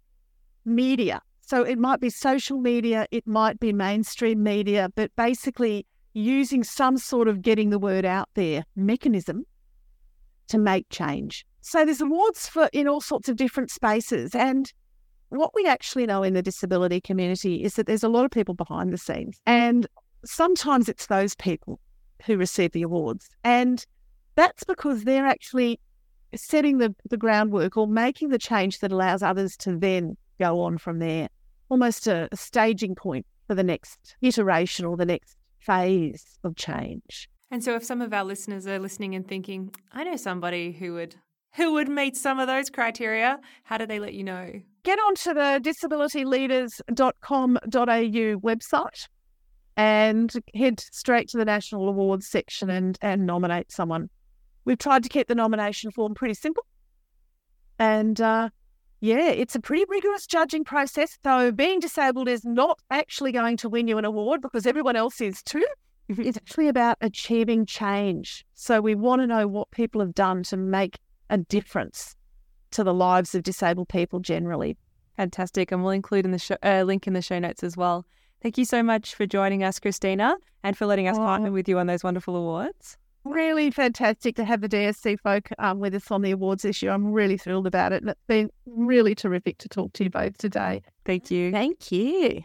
media. 0.63 1.21
So 1.41 1.63
it 1.63 1.77
might 1.77 1.99
be 1.99 2.09
social 2.09 2.59
media, 2.59 3.05
it 3.11 3.27
might 3.27 3.59
be 3.59 3.71
mainstream 3.71 4.41
media, 4.41 4.89
but 4.95 5.15
basically 5.15 5.85
using 6.13 6.63
some 6.63 6.97
sort 6.97 7.27
of 7.27 7.41
getting 7.41 7.69
the 7.69 7.77
word 7.77 8.05
out 8.05 8.29
there 8.33 8.63
mechanism 8.75 9.45
to 10.47 10.57
make 10.57 10.87
change. 10.89 11.45
So 11.61 11.85
there's 11.85 12.01
awards 12.01 12.47
for 12.47 12.69
in 12.73 12.87
all 12.87 13.01
sorts 13.01 13.29
of 13.29 13.35
different 13.35 13.69
spaces. 13.69 14.33
And 14.33 14.71
what 15.29 15.51
we 15.53 15.65
actually 15.67 16.05
know 16.05 16.23
in 16.23 16.33
the 16.33 16.41
disability 16.41 17.01
community 17.01 17.63
is 17.63 17.73
that 17.75 17.85
there's 17.85 18.03
a 18.03 18.09
lot 18.09 18.25
of 18.25 18.31
people 18.31 18.55
behind 18.55 18.93
the 18.93 18.97
scenes. 18.97 19.39
And 19.45 19.87
sometimes 20.25 20.89
it's 20.89 21.07
those 21.07 21.35
people 21.35 21.79
who 22.25 22.37
receive 22.37 22.71
the 22.71 22.81
awards. 22.81 23.29
And 23.43 23.85
that's 24.35 24.63
because 24.63 25.03
they're 25.03 25.25
actually 25.25 25.79
setting 26.35 26.79
the, 26.79 26.93
the 27.09 27.17
groundwork 27.17 27.77
or 27.77 27.87
making 27.87 28.29
the 28.29 28.37
change 28.37 28.79
that 28.79 28.91
allows 28.91 29.23
others 29.23 29.55
to 29.57 29.77
then 29.77 30.17
go 30.39 30.61
on 30.61 30.77
from 30.77 30.99
there, 30.99 31.29
almost 31.69 32.07
a, 32.07 32.29
a 32.31 32.37
staging 32.37 32.95
point 32.95 33.25
for 33.47 33.55
the 33.55 33.63
next 33.63 34.15
iteration 34.21 34.85
or 34.85 34.95
the 34.97 35.05
next 35.05 35.37
phase 35.59 36.37
of 36.43 36.55
change. 36.55 37.29
And 37.51 37.63
so 37.63 37.75
if 37.75 37.83
some 37.83 38.01
of 38.01 38.11
our 38.13 38.23
listeners 38.23 38.65
are 38.67 38.79
listening 38.79 39.15
and 39.15 39.27
thinking, 39.27 39.71
I 39.91 40.03
know 40.03 40.17
somebody 40.17 40.71
who 40.71 40.93
would 40.93 41.15
who 41.55 41.73
would 41.73 41.87
meet 41.87 42.17
some 42.17 42.37
of 42.37 42.47
those 42.47 42.69
criteria, 42.69 43.39
how 43.63 43.77
do 43.77 43.85
they 43.85 43.97
let 43.97 44.13
you 44.13 44.25
know? 44.25 44.51
Get 44.83 44.99
onto 44.99 45.33
the 45.33 45.61
disabilityleaders.com.au 45.63 48.39
website 48.41 49.07
and 49.77 50.31
head 50.53 50.79
straight 50.79 51.29
to 51.29 51.37
the 51.37 51.45
National 51.45 51.89
Awards 51.89 52.27
section 52.27 52.69
and, 52.69 52.97
and 53.01 53.25
nominate 53.25 53.71
someone. 53.71 54.09
We've 54.63 54.77
tried 54.77 55.03
to 55.03 55.09
keep 55.09 55.27
the 55.27 55.35
nomination 55.35 55.91
form 55.91 56.13
pretty 56.13 56.33
simple. 56.33 56.65
And 57.77 58.19
uh, 58.21 58.49
yeah, 59.01 59.29
it's 59.29 59.55
a 59.55 59.59
pretty 59.59 59.85
rigorous 59.89 60.25
judging 60.25 60.63
process, 60.63 61.17
though 61.23 61.51
being 61.51 61.79
disabled 61.79 62.27
is 62.27 62.45
not 62.45 62.79
actually 62.89 63.31
going 63.31 63.57
to 63.57 63.69
win 63.69 63.87
you 63.87 63.97
an 63.97 64.05
award 64.05 64.41
because 64.41 64.65
everyone 64.65 64.95
else 64.95 65.21
is 65.21 65.43
too. 65.43 65.65
it's 66.09 66.37
actually 66.37 66.67
about 66.67 66.97
achieving 67.01 67.65
change. 67.65 68.45
So 68.53 68.79
we 68.81 68.95
want 68.95 69.21
to 69.21 69.27
know 69.27 69.47
what 69.47 69.71
people 69.71 70.01
have 70.01 70.13
done 70.13 70.43
to 70.43 70.57
make 70.57 70.99
a 71.29 71.37
difference 71.37 72.15
to 72.71 72.83
the 72.83 72.93
lives 72.93 73.35
of 73.35 73.43
disabled 73.43 73.89
people 73.89 74.19
generally. 74.19 74.77
Fantastic. 75.17 75.71
And 75.71 75.83
we'll 75.83 75.91
include 75.91 76.25
in 76.25 76.31
the 76.31 76.39
show, 76.39 76.57
uh, 76.63 76.83
link 76.83 77.07
in 77.07 77.13
the 77.13 77.21
show 77.21 77.39
notes 77.39 77.63
as 77.63 77.75
well. 77.75 78.05
Thank 78.45 78.59
you 78.59 78.65
so 78.65 78.83
much 78.83 79.15
for 79.15 79.25
joining 79.25 79.63
us, 79.63 79.79
Christina, 79.79 80.35
and 80.63 80.77
for 80.77 80.85
letting 80.85 81.07
us 81.07 81.17
oh. 81.17 81.21
partner 81.21 81.51
with 81.51 81.67
you 81.67 81.79
on 81.79 81.87
those 81.87 82.03
wonderful 82.03 82.35
awards. 82.35 82.95
Really 83.23 83.71
fantastic 83.71 84.35
to 84.35 84.45
have 84.45 84.61
the 84.61 84.69
DSC 84.69 85.19
folk 85.19 85.49
um, 85.57 85.79
with 85.79 85.95
us 85.95 86.11
on 86.11 86.21
the 86.21 86.29
awards 86.29 86.61
this 86.61 86.83
year. 86.83 86.91
I'm 86.91 87.11
really 87.11 87.37
thrilled 87.37 87.65
about 87.65 87.91
it. 87.91 88.03
And 88.03 88.11
it's 88.11 88.21
been 88.27 88.51
really 88.67 89.15
terrific 89.15 89.57
to 89.57 89.67
talk 89.67 89.93
to 89.93 90.03
you 90.03 90.11
both 90.11 90.37
today. 90.37 90.83
Thank 91.05 91.31
you. 91.31 91.51
Thank 91.51 91.91
you. 91.91 92.43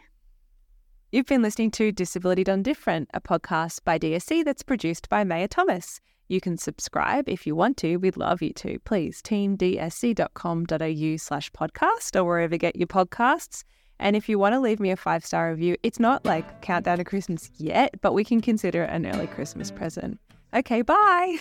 You've 1.11 1.27
been 1.27 1.43
listening 1.43 1.69
to 1.69 1.91
Disability 1.91 2.45
Done 2.45 2.63
Different, 2.63 3.07
a 3.13 3.21
podcast 3.21 3.83
by 3.83 3.99
DSC 3.99 4.43
that's 4.43 4.63
produced 4.63 5.07
by 5.07 5.23
Maya 5.23 5.47
Thomas. 5.47 6.01
You 6.29 6.41
can 6.41 6.57
subscribe 6.57 7.29
if 7.29 7.45
you 7.45 7.55
want 7.55 7.77
to. 7.77 7.97
We'd 7.97 8.17
love 8.17 8.41
you 8.41 8.53
to. 8.53 8.79
Please, 8.85 9.21
teamdsc.com.au 9.21 11.17
slash 11.17 11.51
podcast 11.51 12.15
or 12.19 12.23
wherever 12.25 12.55
you 12.55 12.57
get 12.57 12.75
your 12.75 12.87
podcasts. 12.87 13.63
And 14.01 14.15
if 14.15 14.27
you 14.27 14.39
want 14.39 14.53
to 14.53 14.59
leave 14.59 14.79
me 14.79 14.89
a 14.89 14.97
five 14.97 15.23
star 15.23 15.51
review, 15.51 15.77
it's 15.83 15.99
not 15.99 16.25
like 16.25 16.61
countdown 16.61 16.97
to 16.97 17.03
Christmas 17.03 17.49
yet, 17.57 18.01
but 18.01 18.13
we 18.13 18.25
can 18.25 18.41
consider 18.41 18.83
it 18.83 18.89
an 18.89 19.05
early 19.05 19.27
Christmas 19.27 19.71
present. 19.71 20.19
Okay, 20.53 20.81
bye. 20.81 21.37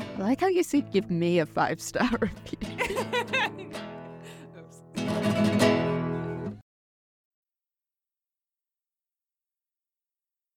I 0.00 0.18
like 0.18 0.40
how 0.40 0.48
you 0.48 0.62
said 0.62 0.90
give 0.90 1.10
me 1.10 1.38
a 1.38 1.46
five 1.46 1.80
star 1.80 2.10
review. 2.20 3.70